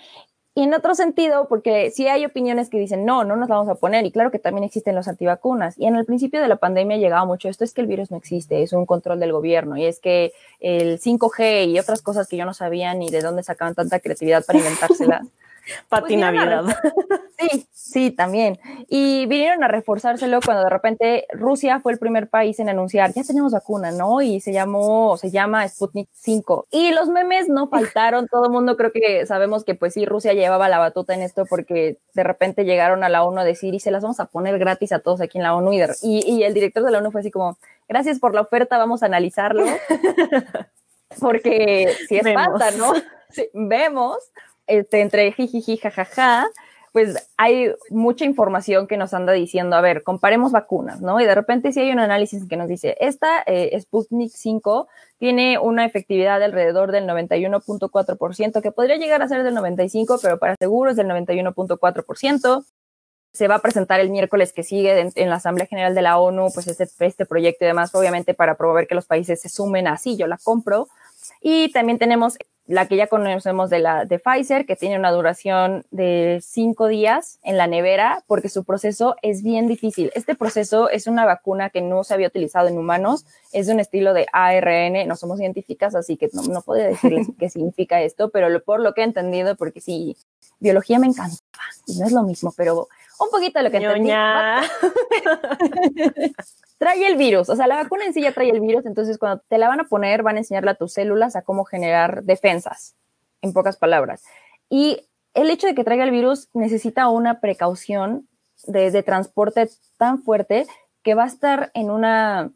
Y 0.53 0.63
en 0.63 0.73
otro 0.73 0.95
sentido, 0.95 1.47
porque 1.47 1.91
sí 1.91 2.07
hay 2.07 2.25
opiniones 2.25 2.69
que 2.69 2.79
dicen, 2.79 3.05
no, 3.05 3.23
no 3.23 3.35
nos 3.35 3.47
vamos 3.47 3.69
a 3.69 3.75
poner, 3.75 4.05
y 4.05 4.11
claro 4.11 4.31
que 4.31 4.39
también 4.39 4.63
existen 4.63 4.95
los 4.95 5.07
antivacunas. 5.07 5.77
Y 5.77 5.85
en 5.85 5.95
el 5.95 6.03
principio 6.03 6.41
de 6.41 6.47
la 6.47 6.55
pandemia 6.55 6.97
llegaba 6.97 7.25
mucho 7.25 7.47
esto, 7.47 7.63
es 7.63 7.73
que 7.73 7.81
el 7.81 7.87
virus 7.87 8.09
no 8.09 8.17
existe, 8.17 8.63
es 8.63 8.73
un 8.73 8.87
control 8.87 9.19
del 9.19 9.31
gobierno, 9.31 9.77
y 9.77 9.85
es 9.85 9.99
que 9.99 10.33
el 10.59 10.99
5G 10.99 11.67
y 11.67 11.79
otras 11.79 12.01
cosas 12.01 12.27
que 12.27 12.37
yo 12.37 12.45
no 12.45 12.55
sabía 12.55 12.93
ni 12.95 13.09
de 13.09 13.21
dónde 13.21 13.43
sacaban 13.43 13.75
tanta 13.75 13.99
creatividad 13.99 14.43
para 14.45 14.59
inventárselas. 14.59 15.27
Patinavidad. 15.89 16.63
Pues 16.63 17.21
sí, 17.37 17.67
sí, 17.71 18.11
también. 18.11 18.59
Y 18.89 19.25
vinieron 19.27 19.63
a 19.63 19.67
reforzárselo 19.67 20.39
cuando 20.43 20.63
de 20.63 20.69
repente 20.69 21.27
Rusia 21.31 21.79
fue 21.79 21.93
el 21.93 21.99
primer 21.99 22.29
país 22.29 22.59
en 22.59 22.69
anunciar, 22.69 23.13
ya 23.13 23.23
tenemos 23.23 23.51
vacuna, 23.51 23.91
¿no? 23.91 24.21
Y 24.21 24.39
se 24.39 24.51
llamó, 24.51 25.17
se 25.17 25.31
llama 25.31 25.67
Sputnik 25.67 26.09
5. 26.13 26.67
Y 26.71 26.91
los 26.91 27.09
memes 27.09 27.49
no 27.49 27.67
faltaron, 27.67 28.27
todo 28.27 28.45
el 28.45 28.51
mundo 28.51 28.77
creo 28.77 28.91
que 28.91 29.25
sabemos 29.25 29.63
que 29.63 29.75
pues 29.75 29.93
sí, 29.93 30.05
Rusia 30.05 30.33
llevaba 30.33 30.69
la 30.69 30.79
batuta 30.79 31.13
en 31.13 31.21
esto 31.21 31.45
porque 31.45 31.99
de 32.13 32.23
repente 32.23 32.65
llegaron 32.65 33.03
a 33.03 33.09
la 33.09 33.23
ONU 33.23 33.39
a 33.39 33.43
decir 33.43 33.73
y 33.73 33.79
se 33.79 33.91
las 33.91 34.03
vamos 34.03 34.19
a 34.19 34.25
poner 34.25 34.57
gratis 34.59 34.91
a 34.91 34.99
todos 34.99 35.21
aquí 35.21 35.37
en 35.37 35.43
la 35.43 35.55
ONU. 35.55 35.73
Y, 35.73 35.81
y, 36.03 36.43
el 36.43 36.53
director 36.53 36.83
de 36.83 36.91
la 36.91 36.99
ONU 36.99 37.11
fue 37.11 37.21
así 37.21 37.31
como, 37.31 37.57
gracias 37.87 38.19
por 38.19 38.33
la 38.33 38.41
oferta, 38.41 38.77
vamos 38.77 39.03
a 39.03 39.07
analizarlo. 39.07 39.65
porque 41.19 41.93
si 42.07 42.17
es 42.17 42.33
falta, 42.33 42.71
¿no? 42.71 42.93
Sí, 43.29 43.49
vemos, 43.53 44.17
este, 44.67 45.01
entre 45.01 45.33
jijiji, 45.33 45.75
jajaja, 45.75 46.47
pues 46.97 47.29
hay 47.37 47.75
mucha 47.91 48.25
información 48.25 48.87
que 48.87 48.97
nos 48.97 49.13
anda 49.13 49.31
diciendo, 49.31 49.75
a 49.75 49.81
ver, 49.81 50.01
comparemos 50.01 50.51
vacunas, 50.51 50.99
¿no? 50.99 51.21
Y 51.21 51.25
de 51.25 51.35
repente 51.35 51.71
si 51.71 51.79
hay 51.79 51.91
un 51.91 51.99
análisis 51.99 52.47
que 52.49 52.57
nos 52.57 52.67
dice, 52.67 52.97
esta 52.99 53.43
eh, 53.45 53.79
Sputnik 53.79 54.31
5 54.33 54.87
tiene 55.19 55.59
una 55.59 55.85
efectividad 55.85 56.39
de 56.39 56.45
alrededor 56.45 56.91
del 56.91 57.05
91.4%, 57.05 58.63
que 58.63 58.71
podría 58.71 58.97
llegar 58.97 59.21
a 59.21 59.27
ser 59.27 59.43
del 59.43 59.55
95%, 59.55 60.17
pero 60.19 60.39
para 60.39 60.55
seguro 60.59 60.89
es 60.89 60.97
del 60.97 61.05
91.4%. 61.05 62.65
Se 63.31 63.47
va 63.47 63.53
a 63.53 63.59
presentar 63.59 63.99
el 63.99 64.09
miércoles 64.09 64.51
que 64.51 64.63
sigue 64.63 64.99
en, 64.99 65.11
en, 65.13 65.29
la 65.29 65.35
Asamblea 65.35 65.67
General 65.67 65.93
de 65.93 66.01
la 66.01 66.17
ONU, 66.17 66.47
pues 66.51 66.65
este, 66.65 66.87
este 67.05 67.27
proyecto 67.27 67.63
y 67.63 67.67
demás, 67.67 67.93
obviamente 67.93 68.33
para 68.33 68.57
promover 68.57 68.87
que 68.87 68.95
los 68.95 69.05
países 69.05 69.39
se 69.39 69.49
sumen 69.49 69.87
así, 69.87 70.17
yo 70.17 70.25
la 70.25 70.39
compro. 70.43 70.87
Y 71.41 71.71
también 71.71 71.99
tenemos 71.99 72.39
la 72.67 72.87
que 72.87 72.97
ya 72.97 73.07
conocemos 73.07 73.69
de 73.69 73.79
la 73.79 74.05
de 74.05 74.19
Pfizer, 74.19 74.65
que 74.65 74.75
tiene 74.75 74.99
una 74.99 75.11
duración 75.11 75.85
de 75.89 76.39
cinco 76.43 76.87
días 76.87 77.39
en 77.43 77.57
la 77.57 77.65
nevera, 77.65 78.23
porque 78.27 78.49
su 78.49 78.65
proceso 78.65 79.15
es 79.21 79.41
bien 79.41 79.67
difícil. 79.67 80.11
Este 80.15 80.35
proceso 80.35 80.89
es 80.89 81.07
una 81.07 81.25
vacuna 81.25 81.69
que 81.69 81.81
no 81.81 82.03
se 82.03 82.13
había 82.13 82.27
utilizado 82.27 82.67
en 82.67 82.77
humanos, 82.77 83.25
es 83.53 83.67
de 83.67 83.73
un 83.73 83.79
estilo 83.79 84.13
de 84.13 84.27
ARN, 84.33 85.07
no 85.07 85.15
somos 85.15 85.39
científicas, 85.39 85.95
así 85.95 86.17
que 86.17 86.29
no, 86.33 86.43
no 86.43 86.61
puedo 86.61 86.83
decirles 86.83 87.27
qué 87.39 87.49
significa 87.49 88.01
esto, 88.01 88.29
pero 88.29 88.61
por 88.61 88.81
lo 88.81 88.93
que 88.93 89.01
he 89.01 89.05
entendido, 89.05 89.55
porque 89.55 89.79
sí, 89.79 90.17
biología 90.59 90.99
me 90.99 91.07
encantaba, 91.07 91.39
y 91.85 91.97
no 91.97 92.05
es 92.05 92.11
lo 92.11 92.23
mismo, 92.23 92.53
pero 92.57 92.89
un 93.19 93.29
poquito 93.29 93.59
de 93.59 93.63
lo 93.63 93.71
que 93.71 93.77
entendí. 93.77 94.11
trae 96.77 97.07
el 97.07 97.17
virus, 97.17 97.49
o 97.49 97.55
sea, 97.55 97.67
la 97.67 97.75
vacuna 97.75 98.05
en 98.05 98.13
sí 98.13 98.21
ya 98.21 98.33
trae 98.33 98.49
el 98.49 98.59
virus, 98.59 98.85
entonces 98.85 99.17
cuando 99.17 99.43
te 99.47 99.57
la 99.57 99.67
van 99.67 99.79
a 99.79 99.87
poner 99.87 100.23
van 100.23 100.35
a 100.35 100.39
enseñarle 100.39 100.71
a 100.71 100.75
tus 100.75 100.93
células 100.93 101.35
a 101.35 101.41
cómo 101.41 101.65
generar 101.65 102.23
defensas, 102.23 102.95
en 103.41 103.53
pocas 103.53 103.77
palabras. 103.77 104.23
Y 104.69 105.07
el 105.33 105.49
hecho 105.49 105.67
de 105.67 105.75
que 105.75 105.83
traiga 105.83 106.03
el 106.03 106.11
virus 106.11 106.49
necesita 106.53 107.09
una 107.09 107.39
precaución 107.39 108.27
de, 108.65 109.03
transporte 109.03 109.69
tan 109.97 110.21
fuerte 110.23 110.67
que 111.03 111.13
va 111.13 111.23
a 111.23 111.27
estar 111.27 111.71
en 111.73 111.91
una 111.91 112.51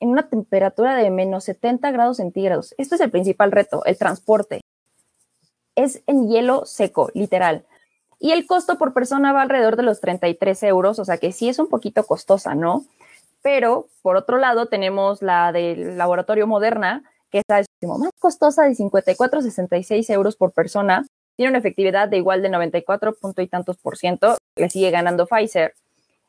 en 0.00 0.08
una 0.08 0.28
temperatura 0.28 0.96
de 0.96 1.10
menos 1.10 1.44
70 1.44 1.92
grados 1.92 2.16
centígrados. 2.16 2.74
Esto 2.76 2.96
es 2.96 3.00
el 3.00 3.12
principal 3.12 3.52
reto, 3.52 3.84
el 3.84 3.96
transporte. 3.96 4.60
Es 5.76 6.02
en 6.08 6.28
hielo 6.28 6.66
seco, 6.66 7.10
literal. 7.14 7.66
Y 8.18 8.32
el 8.32 8.46
costo 8.46 8.78
por 8.78 8.94
persona 8.94 9.32
va 9.32 9.42
alrededor 9.42 9.76
de 9.76 9.84
los 9.84 10.00
33 10.00 10.60
euros, 10.64 10.98
o 10.98 11.04
sea 11.04 11.18
que 11.18 11.30
sí 11.30 11.48
es 11.48 11.60
un 11.60 11.68
poquito 11.68 12.02
costosa, 12.04 12.56
¿no? 12.56 12.84
Pero 13.42 13.88
por 14.02 14.16
otro 14.16 14.38
lado 14.38 14.66
tenemos 14.66 15.22
la 15.22 15.52
del 15.52 15.98
laboratorio 15.98 16.46
Moderna, 16.46 17.02
que 17.30 17.42
es 17.46 17.66
más 17.82 18.10
costosa 18.20 18.64
de 18.64 18.74
54,66 18.74 20.10
euros 20.10 20.36
por 20.36 20.52
persona. 20.52 21.06
Tiene 21.36 21.50
una 21.50 21.58
efectividad 21.58 22.08
de 22.08 22.18
igual 22.18 22.42
de 22.42 22.50
94 22.50 23.14
punto 23.14 23.42
y 23.42 23.48
tantos 23.48 23.78
por 23.78 23.96
ciento. 23.96 24.36
Le 24.56 24.70
sigue 24.70 24.90
ganando 24.90 25.26
Pfizer. 25.26 25.74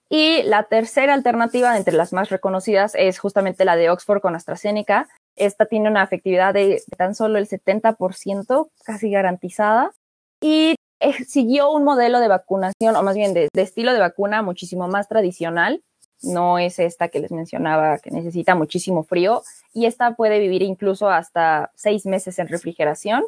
Y 0.09 0.43
la 0.43 0.63
tercera 0.63 1.13
alternativa 1.13 1.75
entre 1.75 1.95
las 1.95 2.13
más 2.13 2.29
reconocidas 2.29 2.93
es 2.95 3.19
justamente 3.19 3.65
la 3.65 3.75
de 3.75 3.89
Oxford 3.89 4.21
con 4.21 4.35
AstraZeneca. 4.35 5.09
Esta 5.35 5.65
tiene 5.65 5.89
una 5.89 6.03
efectividad 6.03 6.53
de 6.53 6.83
tan 6.97 7.15
solo 7.15 7.37
el 7.37 7.47
70%, 7.47 8.69
casi 8.85 9.09
garantizada. 9.09 9.91
Y 10.39 10.75
eh, 10.99 11.23
siguió 11.25 11.71
un 11.71 11.83
modelo 11.83 12.19
de 12.19 12.27
vacunación, 12.27 12.95
o 12.95 13.03
más 13.03 13.15
bien 13.15 13.33
de 13.33 13.49
estilo 13.55 13.93
de 13.93 13.99
vacuna 13.99 14.41
muchísimo 14.41 14.87
más 14.87 15.07
tradicional. 15.09 15.81
No 16.23 16.57
es 16.57 16.79
esta 16.79 17.09
que 17.09 17.19
les 17.19 17.31
mencionaba, 17.31 17.99
que 17.99 18.11
necesita 18.11 18.55
muchísimo 18.55 19.03
frío. 19.03 19.43
Y 19.73 19.85
esta 19.85 20.15
puede 20.15 20.39
vivir 20.39 20.63
incluso 20.63 21.09
hasta 21.09 21.71
seis 21.75 22.05
meses 22.05 22.39
en 22.39 22.47
refrigeración 22.47 23.23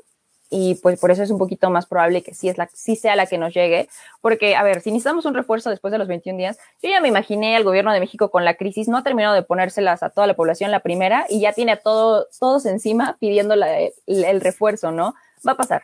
y 0.50 0.76
pues 0.76 1.00
por 1.00 1.12
eso 1.12 1.24
es 1.24 1.32
un 1.32 1.38
poquito 1.38 1.70
más 1.70 1.86
probable 1.86 2.22
que 2.22 2.34
sí, 2.34 2.50
es 2.50 2.58
la, 2.58 2.70
sí 2.74 2.96
sea 2.96 3.16
la 3.16 3.26
que 3.26 3.38
nos 3.38 3.54
llegue, 3.54 3.90
porque 4.22 4.56
a 4.56 4.64
ver, 4.64 4.82
si 4.82 4.92
necesitamos 4.92 5.26
un 5.26 5.34
refuerzo 5.34 5.70
después 5.70 5.92
de 5.92 5.98
los 5.98 6.08
21 6.08 6.38
días, 6.38 6.58
yo 6.82 6.90
ya 6.90 7.02
me 7.02 7.08
imaginé 7.08 7.56
al 7.56 7.64
gobierno 7.64 7.92
de 7.92 8.00
México 8.00 8.30
con 8.30 8.46
la 8.46 8.56
crisis, 8.56 8.88
no 8.88 8.98
ha 8.98 9.04
terminado 9.04 9.34
de 9.34 9.44
ponérselas 9.44 10.04
a 10.04 10.12
toda 10.12 10.28
la 10.28 10.36
población 10.36 10.72
la 10.72 10.82
primera 10.82 11.26
y 11.30 11.42
ya 11.42 11.54
tiene 11.54 11.74
a 11.74 11.78
todo, 11.78 12.28
todos 12.40 12.66
encima 12.66 13.18
pidiendo 13.20 13.56
el, 13.56 13.92
el 14.08 14.42
refuerzo, 14.42 14.92
¿no? 14.92 15.16
Va 15.48 15.54
a 15.54 15.58
pasar. 15.58 15.84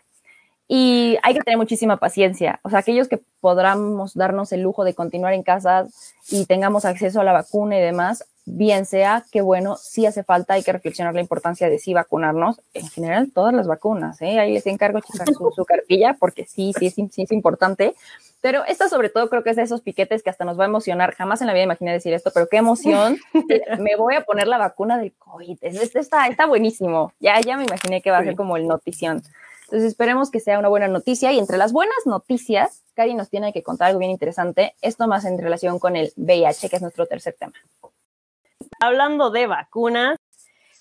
Y 0.74 1.18
hay 1.22 1.34
que 1.34 1.42
tener 1.42 1.58
muchísima 1.58 1.98
paciencia. 1.98 2.62
O 2.64 2.70
sea, 2.70 2.80
aquellos 2.80 3.10
que 3.10 3.20
podamos 3.42 4.14
darnos 4.14 4.54
el 4.54 4.62
lujo 4.62 4.86
de 4.86 4.94
continuar 4.94 5.34
en 5.34 5.44
casa 5.44 5.86
y 6.30 6.46
tengamos 6.46 6.86
acceso 6.86 7.20
a 7.20 7.26
la 7.26 7.34
vacuna 7.34 7.78
y 7.78 7.82
demás, 7.82 8.24
bien 8.46 8.86
sea 8.86 9.26
que 9.34 9.42
bueno, 9.42 9.76
sí 9.76 10.06
hace 10.06 10.24
falta, 10.24 10.54
hay 10.54 10.64
que 10.64 10.72
reflexionar 10.72 11.14
la 11.14 11.20
importancia 11.20 11.68
de 11.68 11.78
sí 11.78 11.94
vacunarnos, 11.94 12.62
en 12.74 12.88
general 12.88 13.34
todas 13.34 13.54
las 13.54 13.68
vacunas, 13.68 14.22
¿eh? 14.22 14.40
ahí 14.40 14.54
les 14.54 14.66
encargo 14.66 15.02
checar 15.02 15.28
su, 15.28 15.52
su, 15.54 15.66
cartilla 15.66 16.16
porque 16.18 16.46
sí, 16.46 16.72
sí, 16.80 16.90
sí, 16.90 17.10
sí 17.12 17.24
es 17.24 17.34
importante, 17.34 17.94
pero 18.40 18.66
esta 18.66 18.88
sobre 18.88 19.10
todo 19.10 19.30
creo 19.30 19.44
que 19.44 19.50
es 19.50 19.58
de 19.58 19.64
esos 19.64 19.82
piquetes 19.82 20.24
que 20.24 20.30
hasta 20.30 20.46
nos 20.46 20.58
va 20.58 20.64
a 20.64 20.68
emocionar, 20.68 21.14
jamás 21.14 21.42
en 21.42 21.48
la 21.48 21.54
vida 21.54 21.64
imaginé 21.64 21.92
decir 21.92 22.14
esto, 22.14 22.32
pero 22.34 22.48
qué 22.48 22.58
emoción, 22.58 23.18
me 23.80 23.98
voy 23.98 24.16
a 24.16 24.22
poner 24.22 24.48
la 24.48 24.58
vacuna 24.58 24.98
del 24.98 25.12
COVID, 25.20 25.58
este 25.62 26.00
está, 26.00 26.28
está 26.28 26.46
buenísimo, 26.46 27.12
ya, 27.20 27.42
ya 27.42 27.58
me 27.58 27.66
imaginé 27.66 28.02
que 28.02 28.10
va 28.10 28.20
a 28.20 28.24
ser 28.24 28.36
como 28.36 28.56
el 28.56 28.68
notición. 28.68 29.22
Entonces 29.72 29.88
esperemos 29.94 30.32
que 30.32 30.42
sea 30.42 30.60
una 30.60 30.68
buena 30.68 30.90
noticia. 30.90 31.32
Y 31.32 31.40
entre 31.40 31.58
las 31.58 31.72
buenas 31.72 32.06
noticias, 32.06 32.84
Cari 32.94 33.14
nos 33.14 33.30
tiene 33.30 33.54
que 33.54 33.64
contar 33.64 33.88
algo 33.88 34.00
bien 34.00 34.12
interesante, 34.12 34.76
esto 34.82 35.08
más 35.08 35.24
en 35.24 35.38
relación 35.38 35.80
con 35.80 35.96
el 35.96 36.12
VIH, 36.18 36.70
que 36.70 36.76
es 36.76 36.82
nuestro 36.82 37.06
tercer 37.06 37.38
tema. 37.40 37.54
Hablando 38.82 39.32
de 39.32 39.48
vacunas, 39.48 40.18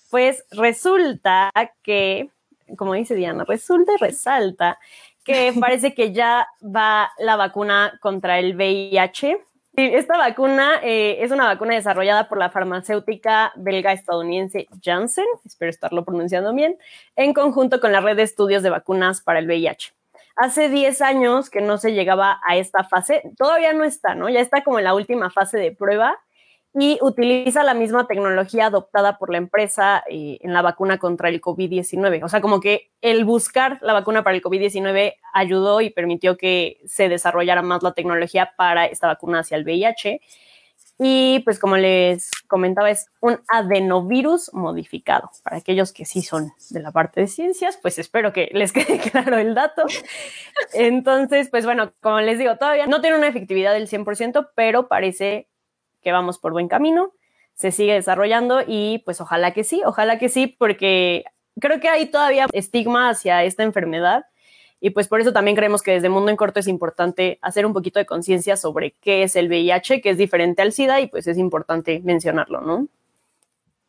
pues 0.09 0.43
resulta 0.51 1.51
que, 1.81 2.31
como 2.75 2.93
dice 2.93 3.15
Diana, 3.15 3.45
resulta 3.45 3.93
y 3.93 3.97
resalta 3.97 4.77
que 5.23 5.53
parece 5.61 5.93
que 5.93 6.11
ya 6.11 6.45
va 6.61 7.13
la 7.17 7.37
vacuna 7.37 7.97
contra 8.01 8.39
el 8.39 8.57
VIH. 8.57 9.37
Esta 9.73 10.17
vacuna 10.17 10.81
eh, 10.83 11.23
es 11.23 11.31
una 11.31 11.45
vacuna 11.45 11.75
desarrollada 11.75 12.27
por 12.27 12.37
la 12.37 12.49
farmacéutica 12.49 13.53
belga 13.55 13.93
estadounidense 13.93 14.67
Janssen, 14.83 15.25
espero 15.45 15.69
estarlo 15.69 16.03
pronunciando 16.03 16.53
bien, 16.53 16.77
en 17.15 17.33
conjunto 17.33 17.79
con 17.79 17.93
la 17.93 18.01
red 18.01 18.17
de 18.17 18.23
estudios 18.23 18.63
de 18.63 18.69
vacunas 18.69 19.21
para 19.21 19.39
el 19.39 19.47
VIH. 19.47 19.93
Hace 20.35 20.67
10 20.67 21.01
años 21.01 21.49
que 21.49 21.61
no 21.61 21.77
se 21.77 21.93
llegaba 21.93 22.41
a 22.45 22.57
esta 22.57 22.83
fase, 22.83 23.23
todavía 23.37 23.71
no 23.71 23.85
está, 23.85 24.13
¿no? 24.13 24.27
Ya 24.27 24.41
está 24.41 24.61
como 24.61 24.77
en 24.77 24.85
la 24.85 24.93
última 24.93 25.29
fase 25.29 25.57
de 25.57 25.71
prueba 25.71 26.19
y 26.73 26.97
utiliza 27.01 27.63
la 27.63 27.73
misma 27.73 28.07
tecnología 28.07 28.67
adoptada 28.67 29.17
por 29.17 29.29
la 29.29 29.37
empresa 29.37 30.03
eh, 30.09 30.37
en 30.41 30.53
la 30.53 30.61
vacuna 30.61 30.99
contra 30.99 31.27
el 31.27 31.41
COVID-19. 31.41 32.23
O 32.23 32.29
sea, 32.29 32.39
como 32.39 32.61
que 32.61 32.91
el 33.01 33.25
buscar 33.25 33.77
la 33.81 33.93
vacuna 33.93 34.23
para 34.23 34.35
el 34.35 34.41
COVID-19 34.41 35.15
ayudó 35.33 35.81
y 35.81 35.89
permitió 35.89 36.37
que 36.37 36.79
se 36.85 37.09
desarrollara 37.09 37.61
más 37.61 37.83
la 37.83 37.93
tecnología 37.93 38.53
para 38.55 38.85
esta 38.85 39.07
vacuna 39.07 39.39
hacia 39.39 39.57
el 39.57 39.65
VIH. 39.65 40.21
Y 41.03 41.39
pues 41.39 41.57
como 41.57 41.77
les 41.77 42.29
comentaba, 42.47 42.91
es 42.91 43.07
un 43.21 43.39
adenovirus 43.51 44.53
modificado. 44.53 45.31
Para 45.43 45.57
aquellos 45.57 45.91
que 45.91 46.05
sí 46.05 46.21
son 46.21 46.53
de 46.69 46.79
la 46.79 46.91
parte 46.91 47.21
de 47.21 47.27
ciencias, 47.27 47.77
pues 47.81 47.97
espero 47.97 48.31
que 48.31 48.49
les 48.53 48.71
quede 48.71 48.99
claro 48.99 49.39
el 49.39 49.55
dato. 49.55 49.83
Entonces, 50.73 51.49
pues 51.49 51.65
bueno, 51.65 51.91
como 52.01 52.21
les 52.21 52.37
digo, 52.37 52.55
todavía 52.57 52.87
no 52.87 53.01
tiene 53.01 53.17
una 53.17 53.27
efectividad 53.27 53.73
del 53.73 53.89
100%, 53.89 54.51
pero 54.55 54.87
parece 54.87 55.47
que 56.01 56.11
vamos 56.11 56.37
por 56.39 56.51
buen 56.51 56.67
camino, 56.67 57.13
se 57.53 57.71
sigue 57.71 57.93
desarrollando 57.93 58.61
y 58.65 58.99
pues 59.05 59.21
ojalá 59.21 59.51
que 59.51 59.63
sí, 59.63 59.81
ojalá 59.85 60.17
que 60.17 60.29
sí, 60.29 60.47
porque 60.47 61.25
creo 61.59 61.79
que 61.79 61.89
hay 61.89 62.07
todavía 62.07 62.47
estigma 62.53 63.09
hacia 63.09 63.43
esta 63.43 63.63
enfermedad 63.63 64.25
y 64.79 64.89
pues 64.89 65.07
por 65.07 65.21
eso 65.21 65.31
también 65.31 65.55
creemos 65.55 65.83
que 65.83 65.91
desde 65.91 66.09
Mundo 66.09 66.31
en 66.31 66.37
Corto 66.37 66.59
es 66.59 66.67
importante 66.67 67.37
hacer 67.43 67.67
un 67.67 67.73
poquito 67.73 67.99
de 67.99 68.07
conciencia 68.07 68.57
sobre 68.57 68.95
qué 68.99 69.21
es 69.21 69.35
el 69.35 69.47
VIH, 69.47 70.01
que 70.01 70.09
es 70.09 70.17
diferente 70.17 70.63
al 70.63 70.73
SIDA 70.73 71.01
y 71.01 71.07
pues 71.07 71.27
es 71.27 71.37
importante 71.37 72.01
mencionarlo, 72.03 72.61
¿no? 72.61 72.87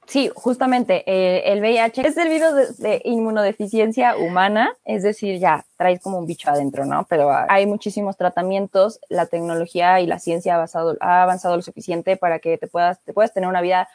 Sí, 0.06 0.30
justamente 0.34 1.04
eh, 1.06 1.52
el 1.52 1.60
VIH 1.60 2.06
es 2.06 2.16
el 2.16 2.28
virus 2.28 2.78
de, 2.78 2.88
de, 2.88 3.02
inmunodeficiencia 3.04 4.16
humana, 4.16 4.76
es 4.84 5.02
decir, 5.02 5.38
ya 5.38 5.64
traes 5.76 6.00
como 6.02 6.18
un 6.18 6.26
bicho 6.26 6.50
adentro, 6.50 6.84
¿no? 6.84 7.06
Pero 7.08 7.30
hay 7.48 7.66
muchísimos 7.66 8.16
tratamientos, 8.16 9.00
la 9.08 9.26
tecnología 9.26 10.00
y 10.00 10.06
la 10.06 10.18
ciencia 10.18 10.54
ha 10.54 10.56
avanzado, 10.56 10.96
avanzado 11.00 11.56
lo 11.56 11.62
suficiente 11.62 12.16
para 12.16 12.40
que 12.40 12.58
te 12.58 12.66
puedas, 12.66 13.00
te 13.04 13.12
puedas 13.12 13.32
tener 13.32 13.48
una 13.48 13.60
vida 13.60 13.88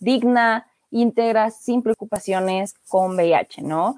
digna, 0.00 0.66
íntegra, 0.90 1.50
sin 1.50 1.82
preocupaciones 1.82 2.74
con 2.88 3.16
VIH, 3.16 3.62
¿no? 3.62 3.96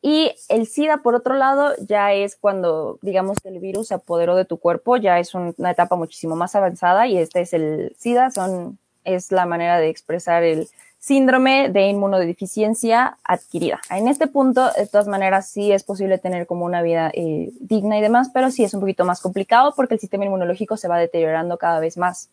Y 0.00 0.32
el 0.48 0.66
SIDA, 0.66 0.98
por 0.98 1.16
otro 1.16 1.34
lado, 1.34 1.74
ya 1.80 2.12
es 2.12 2.36
cuando, 2.36 2.98
digamos, 3.02 3.38
el 3.44 3.58
virus 3.58 3.88
se 3.88 3.94
apoderó 3.94 4.36
de 4.36 4.44
tu 4.44 4.58
cuerpo, 4.58 4.96
ya 4.96 5.18
es 5.18 5.34
una 5.34 5.70
etapa 5.70 5.96
muchísimo 5.96 6.36
más 6.36 6.54
avanzada 6.54 7.08
y 7.08 7.18
este 7.18 7.40
es 7.40 7.52
el 7.52 7.96
SIDA, 7.98 8.30
son, 8.30 8.78
es 9.04 9.32
la 9.32 9.46
manera 9.46 9.78
de 9.80 9.88
expresar 9.88 10.44
el 10.44 10.68
síndrome 10.98 11.68
de 11.68 11.88
inmunodeficiencia 11.88 13.18
adquirida. 13.24 13.80
En 13.90 14.08
este 14.08 14.26
punto, 14.26 14.70
de 14.76 14.86
todas 14.86 15.08
maneras, 15.08 15.48
sí 15.48 15.72
es 15.72 15.84
posible 15.84 16.18
tener 16.18 16.46
como 16.46 16.64
una 16.64 16.82
vida 16.82 17.10
eh, 17.14 17.50
digna 17.60 17.98
y 17.98 18.00
demás, 18.00 18.30
pero 18.34 18.50
sí 18.50 18.64
es 18.64 18.74
un 18.74 18.80
poquito 18.80 19.04
más 19.04 19.20
complicado 19.20 19.72
porque 19.76 19.94
el 19.94 20.00
sistema 20.00 20.24
inmunológico 20.24 20.76
se 20.76 20.88
va 20.88 20.98
deteriorando 20.98 21.56
cada 21.56 21.80
vez 21.80 21.96
más. 21.96 22.30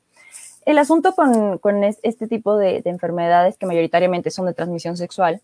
El 0.65 0.79
asunto 0.79 1.13
con, 1.13 1.59
con 1.59 1.83
este 1.83 2.27
tipo 2.27 2.57
de, 2.57 2.81
de, 2.81 2.89
enfermedades 2.89 3.55
que 3.55 3.67
mayoritariamente 3.67 4.31
son 4.31 4.47
de 4.47 4.53
transmisión 4.55 4.97
sexual, 4.97 5.41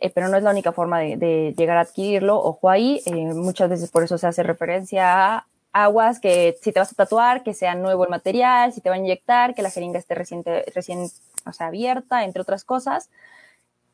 eh, 0.00 0.10
pero 0.10 0.28
no 0.28 0.36
es 0.36 0.42
la 0.42 0.50
única 0.50 0.72
forma 0.72 1.00
de, 1.00 1.54
llegar 1.56 1.76
a 1.76 1.82
adquirirlo, 1.82 2.36
ojo 2.42 2.70
ahí, 2.70 3.00
eh, 3.06 3.12
muchas 3.34 3.70
veces 3.70 3.90
por 3.90 4.02
eso 4.02 4.18
se 4.18 4.26
hace 4.26 4.42
referencia 4.42 5.36
a 5.36 5.46
aguas 5.72 6.18
que 6.18 6.56
si 6.60 6.72
te 6.72 6.80
vas 6.80 6.92
a 6.92 6.96
tatuar, 6.96 7.42
que 7.42 7.54
sea 7.54 7.74
nuevo 7.74 8.04
el 8.04 8.10
material, 8.10 8.72
si 8.72 8.80
te 8.80 8.88
va 8.88 8.96
a 8.96 8.98
inyectar, 8.98 9.54
que 9.54 9.62
la 9.62 9.70
jeringa 9.70 9.98
esté 9.98 10.14
recién, 10.14 10.42
recién 10.74 11.08
o 11.48 11.64
abierta, 11.64 12.24
entre 12.24 12.42
otras 12.42 12.64
cosas. 12.64 13.10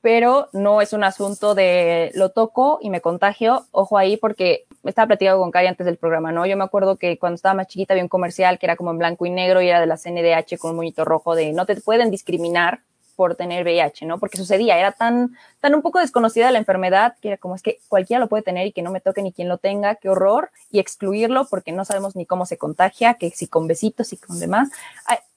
Pero 0.01 0.49
no 0.53 0.83
es 0.83 0.93
un 0.93 1.03
asunto 1.03 1.55
de 1.55 2.11
lo 2.15 2.31
toco 2.31 2.79
y 2.83 2.91
me 2.91 3.01
contagio. 3.01 3.67
Ojo 3.71 3.97
ahí, 3.97 4.17
porque 4.19 4.67
estaba 4.85 5.07
platicando 5.07 5.41
con 5.41 5.51
Cari 5.51 5.67
antes 5.67 5.87
del 5.87 5.97
programa, 5.97 6.31
¿no? 6.31 6.45
Yo 6.45 6.57
me 6.57 6.65
acuerdo 6.65 6.97
que 6.97 7.19
cuando 7.19 7.37
estaba 7.37 7.55
más 7.55 7.69
chiquita 7.69 7.95
había 7.95 8.05
un 8.05 8.09
comercial 8.09 8.59
que 8.59 8.67
era 8.67 8.77
como 8.77 8.91
en 8.91 8.99
blanco 8.99 9.25
y 9.25 9.31
negro 9.31 9.63
y 9.63 9.69
era 9.69 9.81
de 9.81 9.87
la 9.87 9.97
CNDH 9.97 10.59
con 10.59 10.73
un 10.73 10.77
monito 10.77 11.05
rojo 11.05 11.35
de 11.35 11.53
no 11.53 11.65
te 11.65 11.81
pueden 11.81 12.11
discriminar 12.11 12.81
por 13.15 13.37
tener 13.37 13.65
VIH, 13.65 14.07
¿no? 14.07 14.19
Porque 14.19 14.37
sucedía, 14.37 14.79
era 14.79 14.93
tan, 14.93 15.37
tan 15.61 15.75
un 15.75 15.83
poco 15.83 15.99
desconocida 15.99 16.51
la 16.51 16.59
enfermedad 16.59 17.17
que 17.21 17.29
era 17.29 17.37
como 17.37 17.55
es 17.55 17.63
que 17.63 17.79
cualquiera 17.89 18.21
lo 18.21 18.29
puede 18.29 18.43
tener 18.43 18.67
y 18.67 18.73
que 18.73 18.83
no 18.83 18.91
me 18.91 19.01
toque 19.01 19.23
ni 19.23 19.33
quien 19.33 19.49
lo 19.49 19.59
tenga, 19.59 19.95
qué 19.97 20.09
horror, 20.09 20.51
y 20.71 20.79
excluirlo 20.79 21.47
porque 21.47 21.73
no 21.73 21.85
sabemos 21.85 22.17
ni 22.17 22.27
cómo 22.27 22.47
se 22.47 22.59
contagia, 22.59 23.15
que 23.15 23.31
si 23.31 23.47
con 23.47 23.67
besitos 23.67 24.13
y 24.13 24.17
con 24.17 24.39
demás. 24.39 24.71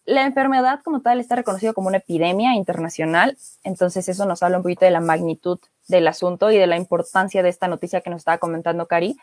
La 0.05 0.25
enfermedad 0.25 0.79
como 0.85 1.01
tal 1.01 1.19
está 1.19 1.35
reconocida 1.35 1.73
como 1.73 1.89
una 1.89 1.97
epidemia 1.97 2.55
internacional, 2.55 3.37
entonces 3.65 4.07
eso 4.07 4.25
nos 4.25 4.41
habla 4.41 4.55
un 4.55 4.63
poquito 4.63 4.85
de 4.85 4.91
la 4.91 5.01
magnitud 5.01 5.59
del 5.89 6.07
asunto 6.07 6.49
y 6.49 6.57
de 6.57 6.65
la 6.65 6.77
importancia 6.77 7.43
de 7.43 7.49
esta 7.49 7.67
noticia 7.67 7.99
que 7.99 8.09
nos 8.09 8.19
estaba 8.19 8.37
comentando 8.37 8.85
Cari. 8.87 9.17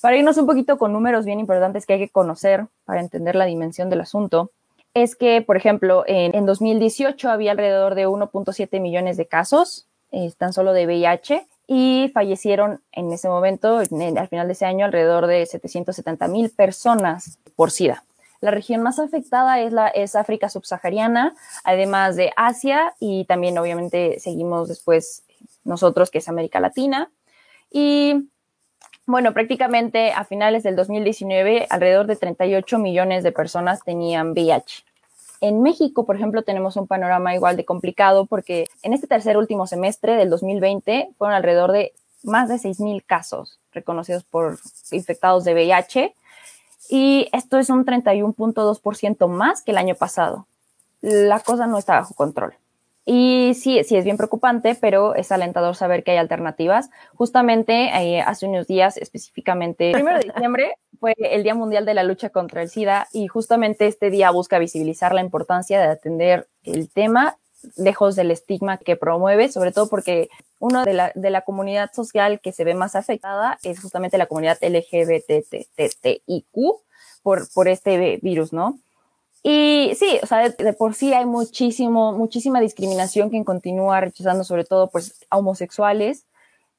Para 0.00 0.16
irnos 0.16 0.38
un 0.38 0.46
poquito 0.46 0.78
con 0.78 0.94
números 0.94 1.26
bien 1.26 1.38
importantes 1.38 1.84
que 1.84 1.92
hay 1.92 1.98
que 1.98 2.08
conocer 2.08 2.66
para 2.86 3.00
entender 3.00 3.36
la 3.36 3.44
dimensión 3.44 3.90
del 3.90 4.00
asunto, 4.00 4.52
es 4.94 5.16
que, 5.16 5.42
por 5.42 5.56
ejemplo, 5.56 6.04
en, 6.06 6.34
en 6.34 6.46
2018 6.46 7.30
había 7.30 7.52
alrededor 7.52 7.94
de 7.94 8.08
1.7 8.08 8.80
millones 8.80 9.16
de 9.16 9.26
casos, 9.26 9.86
eh, 10.12 10.32
tan 10.36 10.52
solo 10.52 10.72
de 10.72 10.86
VIH, 10.86 11.46
y 11.66 12.10
fallecieron 12.12 12.82
en 12.90 13.12
ese 13.12 13.28
momento, 13.28 13.80
en, 13.80 14.18
al 14.18 14.26
final 14.26 14.48
de 14.48 14.54
ese 14.54 14.66
año, 14.66 14.84
alrededor 14.84 15.28
de 15.28 15.46
770 15.46 16.26
mil 16.26 16.50
personas 16.50 17.38
por 17.54 17.70
SIDA. 17.70 18.02
La 18.40 18.50
región 18.50 18.82
más 18.82 18.98
afectada 18.98 19.60
es, 19.60 19.72
la, 19.72 19.86
es 19.86 20.16
África 20.16 20.48
subsahariana, 20.48 21.34
además 21.62 22.16
de 22.16 22.32
Asia 22.36 22.94
y 22.98 23.24
también 23.26 23.56
obviamente 23.58 24.18
seguimos 24.18 24.66
después 24.68 25.22
nosotros, 25.62 26.10
que 26.10 26.18
es 26.18 26.28
América 26.28 26.58
Latina. 26.58 27.12
Y 27.70 28.30
bueno, 29.10 29.32
prácticamente 29.32 30.12
a 30.12 30.24
finales 30.24 30.62
del 30.62 30.76
2019, 30.76 31.66
alrededor 31.70 32.06
de 32.06 32.16
38 32.16 32.78
millones 32.78 33.22
de 33.24 33.32
personas 33.32 33.82
tenían 33.84 34.32
VIH. 34.32 34.84
En 35.40 35.62
México, 35.62 36.04
por 36.04 36.16
ejemplo, 36.16 36.42
tenemos 36.42 36.76
un 36.76 36.86
panorama 36.86 37.34
igual 37.34 37.56
de 37.56 37.64
complicado 37.64 38.26
porque 38.26 38.68
en 38.82 38.92
este 38.92 39.06
tercer 39.06 39.36
último 39.36 39.66
semestre 39.66 40.16
del 40.16 40.28
2020 40.28 41.10
fueron 41.16 41.34
alrededor 41.34 41.72
de 41.72 41.92
más 42.22 42.48
de 42.48 42.56
6.000 42.56 43.02
casos 43.06 43.58
reconocidos 43.72 44.24
por 44.24 44.58
infectados 44.90 45.44
de 45.44 45.54
VIH 45.54 46.14
y 46.90 47.28
esto 47.32 47.58
es 47.58 47.70
un 47.70 47.86
31.2% 47.86 49.28
más 49.28 49.62
que 49.62 49.70
el 49.70 49.78
año 49.78 49.94
pasado. 49.94 50.46
La 51.00 51.40
cosa 51.40 51.66
no 51.66 51.78
está 51.78 51.94
bajo 51.94 52.14
control. 52.14 52.54
Y 53.04 53.54
sí, 53.54 53.82
sí 53.84 53.96
es 53.96 54.04
bien 54.04 54.16
preocupante, 54.16 54.74
pero 54.74 55.14
es 55.14 55.32
alentador 55.32 55.74
saber 55.74 56.04
que 56.04 56.12
hay 56.12 56.18
alternativas. 56.18 56.90
Justamente 57.14 57.86
eh, 57.86 58.20
hace 58.20 58.46
unos 58.46 58.66
días, 58.66 58.96
específicamente, 58.98 59.90
el 59.90 60.02
1 60.02 60.18
de 60.18 60.20
diciembre 60.34 60.74
fue 60.98 61.14
el 61.18 61.42
Día 61.42 61.54
Mundial 61.54 61.86
de 61.86 61.94
la 61.94 62.02
Lucha 62.02 62.30
contra 62.30 62.62
el 62.62 62.68
SIDA 62.68 63.08
y 63.12 63.26
justamente 63.26 63.86
este 63.86 64.10
día 64.10 64.30
busca 64.30 64.58
visibilizar 64.58 65.14
la 65.14 65.22
importancia 65.22 65.80
de 65.80 65.86
atender 65.86 66.48
el 66.62 66.90
tema 66.90 67.38
lejos 67.76 68.16
del 68.16 68.30
estigma 68.30 68.78
que 68.78 68.96
promueve, 68.96 69.48
sobre 69.50 69.72
todo 69.72 69.88
porque 69.88 70.28
uno 70.58 70.84
de 70.84 70.94
la, 70.94 71.12
de 71.14 71.30
la 71.30 71.42
comunidad 71.42 71.90
social 71.92 72.40
que 72.40 72.52
se 72.52 72.64
ve 72.64 72.74
más 72.74 72.96
afectada 72.96 73.58
es 73.62 73.80
justamente 73.80 74.18
la 74.18 74.26
comunidad 74.26 74.58
LGBTTIQ 74.62 76.46
por, 77.22 77.52
por 77.52 77.68
este 77.68 78.18
virus, 78.22 78.52
¿no? 78.52 78.78
Y 79.42 79.92
sí, 79.96 80.18
o 80.22 80.26
sea, 80.26 80.50
de, 80.50 80.72
por 80.74 80.94
sí 80.94 81.14
hay 81.14 81.24
muchísimo, 81.24 82.12
muchísima 82.12 82.60
discriminación 82.60 83.30
que 83.30 83.42
continúa 83.44 84.00
rechazando 84.00 84.44
sobre 84.44 84.64
todo 84.64 84.90
pues 84.90 85.24
a 85.30 85.38
homosexuales. 85.38 86.26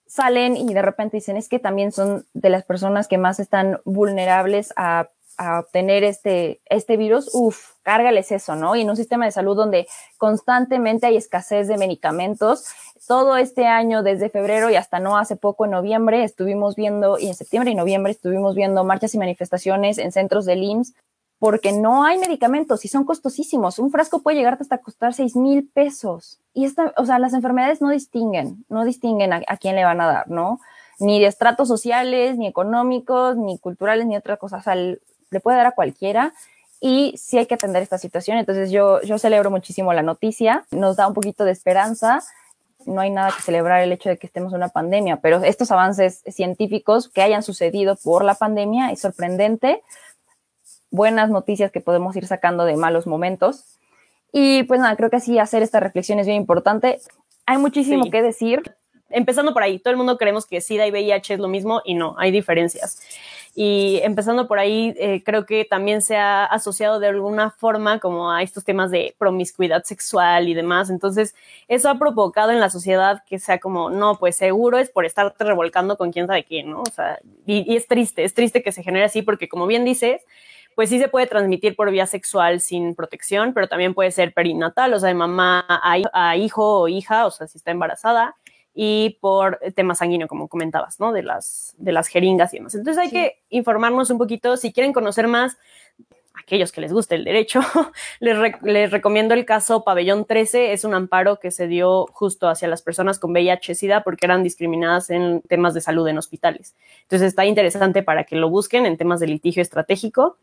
Salen 0.06 0.58
y 0.58 0.74
de 0.74 0.82
repente 0.82 1.18
dicen 1.18 1.38
es 1.38 1.50
que 1.50 1.58
también 1.58 1.92
son 1.92 2.26
de 2.34 2.50
las 2.50 2.64
personas 2.64 3.08
que 3.08 3.18
más 3.18 3.40
están 3.40 3.80
vulnerables 3.86 4.74
a, 4.76 5.10
a 5.38 5.60
obtener 5.62 6.04
este, 6.04 6.62
este 6.66 6.98
virus. 6.98 7.32
Uf, 7.34 7.72
cárgales 7.82 8.32
eso, 8.32 8.56
¿no? 8.56 8.76
Y 8.76 8.82
en 8.82 8.90
un 8.90 8.98
sistema 8.98 9.26
de 9.26 9.32
salud 9.32 9.56
donde 9.56 9.88
constantemente 10.18 11.08
hay 11.08 11.18
escasez 11.18 11.68
de 11.68 11.78
medicamentos. 11.78 12.66
Todo 13.08 13.38
este 13.38 13.66
año, 13.66 14.04
desde 14.04 14.30
febrero 14.30 14.70
y 14.70 14.76
hasta 14.76 15.00
no 15.00 15.18
hace 15.18 15.36
poco, 15.36 15.66
en 15.66 15.72
noviembre, 15.72 16.24
estuvimos 16.24 16.76
viendo, 16.76 17.18
y 17.18 17.28
en 17.28 17.34
septiembre 17.34 17.72
y 17.72 17.76
noviembre 17.76 18.12
estuvimos 18.12 18.54
viendo 18.54 18.84
marchas 18.84 19.16
y 19.16 19.18
manifestaciones 19.18 19.98
en 19.98 20.12
centros 20.12 20.46
del 20.46 20.64
IMSS 20.64 20.94
porque 21.42 21.72
no 21.72 22.04
hay 22.04 22.20
medicamentos 22.20 22.86
y 22.86 22.88
son 22.88 23.04
costosísimos. 23.04 23.80
Un 23.80 23.90
frasco 23.90 24.20
puede 24.20 24.38
llegar 24.38 24.60
hasta 24.62 24.78
costar 24.78 25.16
seis 25.16 25.36
mil 25.36 25.68
pesos. 25.68 26.38
Y 26.54 26.66
esta, 26.66 26.94
o 26.98 27.06
sea, 27.08 27.18
las 27.18 27.34
enfermedades 27.34 27.82
no 27.82 27.90
distinguen, 27.90 28.64
no 28.70 28.86
distinguen 28.86 29.34
a, 29.34 29.58
quién 29.60 29.76
le 29.76 29.84
van 29.84 30.00
a 30.02 30.06
dar, 30.06 30.30
¿no? 30.30 30.60
Ni 31.00 31.20
de 31.20 31.26
estratos 31.26 31.68
sociales, 31.68 32.38
ni 32.38 32.46
económicos, 32.46 33.38
ni 33.38 33.58
culturales, 33.58 34.06
ni 34.06 34.16
otra 34.16 34.38
cosa. 34.38 34.58
O 34.58 34.62
sea, 34.62 34.76
le 34.76 35.40
puede 35.42 35.58
dar 35.58 35.66
a 35.66 35.72
cualquiera 35.72 36.32
y 36.80 37.16
sí 37.18 37.40
hay 37.40 37.48
que 37.48 37.56
atender 37.56 37.82
esta 37.82 37.98
situación. 37.98 38.38
Entonces 38.38 38.70
yo, 38.70 39.02
yo 39.02 39.18
celebro 39.18 39.50
muchísimo 39.50 39.94
la 39.94 40.04
noticia, 40.04 40.66
nos 40.70 40.96
da 40.96 41.08
un 41.08 41.16
poquito 41.16 41.44
de 41.44 41.54
esperanza. 41.54 42.22
No 42.86 43.02
hay 43.02 43.10
nada 43.10 43.32
que 43.36 43.42
celebrar 43.42 43.82
el 43.82 43.92
hecho 43.92 44.10
de 44.10 44.18
que 44.18 44.28
estemos 44.28 44.54
en 44.54 44.58
una 44.58 44.70
pandemia, 44.70 45.18
pero 45.18 45.44
estos 45.44 45.72
avances 45.72 46.22
científicos 46.28 47.10
que 47.10 47.24
hayan 47.24 47.42
sucedido 47.42 47.96
por 47.96 48.24
la 48.24 48.36
pandemia 48.36 48.92
es 48.92 49.02
sorprendente 49.02 49.82
buenas 50.92 51.30
noticias 51.30 51.72
que 51.72 51.82
podemos 51.82 52.16
ir 52.16 52.28
sacando 52.28 52.66
de 52.66 52.76
malos 52.76 53.08
momentos. 53.08 53.80
Y 54.32 54.64
pues 54.64 54.80
nada, 54.80 54.96
creo 54.96 55.10
que 55.10 55.20
sí, 55.20 55.40
hacer 55.40 55.64
esta 55.64 55.80
reflexión 55.80 56.20
es 56.20 56.28
bien 56.28 56.38
importante. 56.38 57.00
Hay 57.46 57.58
muchísimo 57.58 58.10
que 58.10 58.22
decir. 58.22 58.62
Empezando 59.14 59.54
por 59.54 59.62
ahí, 59.62 59.78
todo 59.78 59.92
el 59.92 59.98
mundo 59.98 60.18
creemos 60.18 60.46
que 60.46 60.62
SIDA 60.62 60.88
y 60.88 60.92
VIH 60.92 61.34
es 61.34 61.40
lo 61.42 61.50
mismo 61.50 61.82
y 61.84 61.96
no, 61.96 62.16
hay 62.18 62.32
diferencias. 62.32 63.02
Y 63.54 64.00
empezando 64.04 64.48
por 64.48 64.58
ahí, 64.58 64.94
eh, 64.98 65.22
creo 65.26 65.46
que 65.46 65.66
también 65.66 66.02
se 66.02 66.16
ha 66.16 66.46
asociado 66.46 67.02
de 67.02 67.08
alguna 67.08 67.52
forma 67.52 68.00
como 68.00 68.32
a 68.32 68.42
estos 68.42 68.64
temas 68.64 68.90
de 68.90 69.14
promiscuidad 69.18 69.84
sexual 69.84 70.48
y 70.48 70.54
demás. 70.54 70.90
Entonces, 70.90 71.36
eso 71.68 71.90
ha 71.90 72.00
provocado 72.00 72.52
en 72.52 72.62
la 72.62 72.70
sociedad 72.70 73.24
que 73.28 73.40
sea 73.40 73.60
como, 73.60 73.90
no, 73.90 74.16
pues 74.18 74.38
seguro 74.38 74.78
es 74.78 74.90
por 74.90 75.04
estarte 75.04 75.44
revolcando 75.44 75.98
con 75.98 76.14
quién 76.14 76.28
sabe 76.28 76.46
quién, 76.46 76.70
¿no? 76.70 76.82
O 76.84 76.92
sea, 76.94 77.20
y, 77.46 77.70
y 77.70 77.76
es 77.76 77.88
triste, 77.88 78.24
es 78.24 78.34
triste 78.34 78.64
que 78.64 78.72
se 78.72 78.84
genere 78.84 79.04
así 79.04 79.22
porque 79.22 79.50
como 79.50 79.68
bien 79.68 79.84
dices, 79.84 80.22
pues 80.76 80.90
sí 80.90 81.00
se 81.00 81.08
puede 81.08 81.28
transmitir 81.28 81.76
por 81.76 81.92
vía 81.92 82.06
sexual 82.06 82.62
sin 82.62 82.96
protección, 82.96 83.54
pero 83.54 83.68
también 83.68 83.94
puede 83.94 84.12
ser 84.12 84.34
perinatal, 84.34 84.94
o 84.94 85.00
sea, 85.00 85.10
de 85.10 85.16
mamá 85.16 85.66
a, 85.68 86.38
hijo 86.38 86.82
o 86.82 86.88
hija, 86.88 87.26
o 87.26 87.32
sea, 87.32 87.48
si 87.48 87.58
está 87.58 87.72
embarazada, 87.72 88.36
y 88.74 89.18
por 89.20 89.60
tema 89.76 89.96
sanguíneo, 89.96 90.28
como 90.28 90.48
comentabas, 90.48 91.00
¿no? 91.00 91.12
De 91.12 91.24
las, 91.24 91.76
de 91.78 91.92
las 91.92 92.08
jeringas 92.08 92.54
y 92.54 92.58
demás. 92.58 92.76
Entonces 92.76 93.04
hay 93.04 93.12
que 93.12 93.42
informarnos 93.50 94.10
un 94.10 94.18
poquito, 94.18 94.56
si 94.56 94.72
quieren 94.72 94.94
conocer 94.94 95.28
más, 95.28 95.58
aquellos 96.42 96.72
que 96.72 96.82
les 96.82 96.94
guste 96.94 97.16
el 97.16 97.24
derecho, 97.24 97.60
les, 98.20 98.38
les, 98.64 98.92
recomiendo 98.92 99.34
el 99.34 99.46
caso 99.46 99.84
Pabellón 99.84 100.26
13, 100.26 100.74
es 100.74 100.84
un 100.84 100.94
amparo 100.94 101.40
que 101.40 101.52
se 101.52 101.68
dio 101.68 102.08
justo 102.14 102.48
hacia 102.48 102.68
las 102.68 102.82
personas 102.82 103.20
con 103.20 103.32
VIH-Sida 103.32 104.04
porque 104.04 104.26
eran 104.26 104.44
discriminadas 104.44 105.10
en 105.10 105.42
temas 105.42 105.74
de 105.74 105.82
salud 105.82 106.08
en 106.08 106.18
hospitales. 106.18 106.76
Entonces 107.04 107.30
está 107.30 107.46
interesante 107.46 108.04
para 108.04 108.24
que 108.24 108.36
lo 108.36 108.50
busquen 108.50 108.86
en 108.86 108.98
temas 108.98 109.20
de 109.20 109.28
litigio 109.28 109.62
estratégico. 109.62 110.38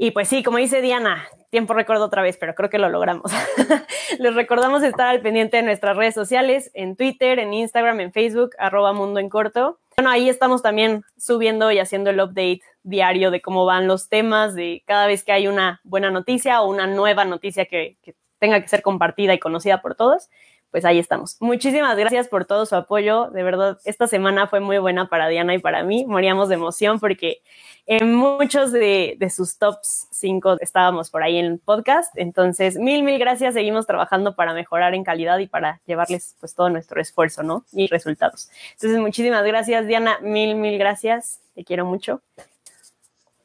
Y 0.00 0.12
pues 0.12 0.28
sí, 0.28 0.44
como 0.44 0.58
dice 0.58 0.80
Diana, 0.80 1.26
tiempo 1.50 1.74
recuerdo 1.74 2.04
otra 2.04 2.22
vez, 2.22 2.36
pero 2.38 2.54
creo 2.54 2.70
que 2.70 2.78
lo 2.78 2.88
logramos. 2.88 3.32
Les 4.20 4.32
recordamos 4.32 4.84
estar 4.84 5.08
al 5.08 5.20
pendiente 5.20 5.56
de 5.56 5.64
nuestras 5.64 5.96
redes 5.96 6.14
sociales, 6.14 6.70
en 6.72 6.94
Twitter, 6.94 7.40
en 7.40 7.52
Instagram, 7.52 7.98
en 7.98 8.12
Facebook, 8.12 8.50
arroba 8.58 8.92
mundo 8.92 9.18
en 9.18 9.28
corto. 9.28 9.80
Bueno, 9.96 10.10
ahí 10.10 10.28
estamos 10.28 10.62
también 10.62 11.02
subiendo 11.16 11.72
y 11.72 11.80
haciendo 11.80 12.10
el 12.10 12.20
update 12.20 12.60
diario 12.84 13.32
de 13.32 13.42
cómo 13.42 13.64
van 13.64 13.88
los 13.88 14.08
temas, 14.08 14.54
de 14.54 14.84
cada 14.86 15.08
vez 15.08 15.24
que 15.24 15.32
hay 15.32 15.48
una 15.48 15.80
buena 15.82 16.12
noticia 16.12 16.62
o 16.62 16.70
una 16.70 16.86
nueva 16.86 17.24
noticia 17.24 17.66
que, 17.66 17.96
que 18.00 18.14
tenga 18.38 18.60
que 18.60 18.68
ser 18.68 18.82
compartida 18.82 19.34
y 19.34 19.40
conocida 19.40 19.82
por 19.82 19.96
todos 19.96 20.28
pues 20.70 20.84
ahí 20.84 20.98
estamos. 20.98 21.36
Muchísimas 21.40 21.96
gracias 21.96 22.28
por 22.28 22.44
todo 22.44 22.66
su 22.66 22.76
apoyo. 22.76 23.30
De 23.30 23.42
verdad, 23.42 23.78
esta 23.84 24.06
semana 24.06 24.46
fue 24.46 24.60
muy 24.60 24.78
buena 24.78 25.08
para 25.08 25.28
Diana 25.28 25.54
y 25.54 25.58
para 25.58 25.82
mí. 25.82 26.04
Moríamos 26.06 26.48
de 26.48 26.56
emoción 26.56 27.00
porque 27.00 27.40
en 27.86 28.14
muchos 28.14 28.70
de, 28.70 29.16
sus 29.34 29.56
tops 29.56 30.08
5 30.10 30.58
estábamos 30.60 31.10
por 31.10 31.22
ahí 31.22 31.38
en 31.38 31.46
el 31.46 31.58
podcast. 31.58 32.12
Entonces, 32.16 32.76
mil, 32.76 33.02
mil 33.02 33.18
gracias. 33.18 33.54
Seguimos 33.54 33.86
trabajando 33.86 34.36
para 34.36 34.52
mejorar 34.52 34.94
en 34.94 35.04
calidad 35.04 35.38
y 35.38 35.46
para 35.46 35.80
llevarles 35.86 36.36
pues 36.38 36.54
todo 36.54 36.68
nuestro 36.68 37.00
esfuerzo, 37.00 37.42
¿no? 37.42 37.64
Y 37.72 37.86
resultados. 37.86 38.50
Entonces, 38.72 39.00
muchísimas 39.00 39.44
gracias, 39.44 39.86
Diana. 39.86 40.18
Mil, 40.20 40.54
mil 40.54 40.78
gracias. 40.78 41.40
Te 41.54 41.64
quiero 41.64 41.86
mucho. 41.86 42.20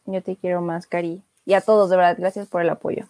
Yo 0.06 0.22
te 0.22 0.36
quiero 0.36 0.62
más, 0.62 0.88
Cari. 0.88 1.22
Y 1.46 1.54
a 1.54 1.62
todos, 1.62 1.90
de 1.90 1.96
verdad, 1.96 2.16
gracias 2.20 2.48
por 2.48 2.62
el 2.62 2.70
apoyo. 2.70 3.08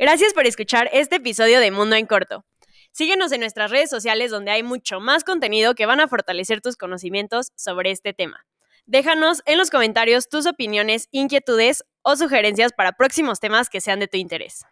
Gracias 0.00 0.32
por 0.32 0.46
escuchar 0.46 0.88
este 0.94 1.16
episodio 1.16 1.60
de 1.60 1.70
Mundo 1.70 1.94
en 1.94 2.06
Corto. 2.06 2.46
Síguenos 2.90 3.32
en 3.32 3.40
nuestras 3.40 3.70
redes 3.70 3.90
sociales 3.90 4.30
donde 4.30 4.50
hay 4.50 4.62
mucho 4.62 4.98
más 4.98 5.24
contenido 5.24 5.74
que 5.74 5.84
van 5.84 6.00
a 6.00 6.08
fortalecer 6.08 6.62
tus 6.62 6.78
conocimientos 6.78 7.48
sobre 7.54 7.90
este 7.90 8.14
tema. 8.14 8.46
Déjanos 8.86 9.42
en 9.44 9.58
los 9.58 9.68
comentarios 9.68 10.30
tus 10.30 10.46
opiniones, 10.46 11.08
inquietudes 11.10 11.84
o 12.00 12.16
sugerencias 12.16 12.72
para 12.72 12.92
próximos 12.92 13.40
temas 13.40 13.68
que 13.68 13.82
sean 13.82 14.00
de 14.00 14.08
tu 14.08 14.16
interés. 14.16 14.64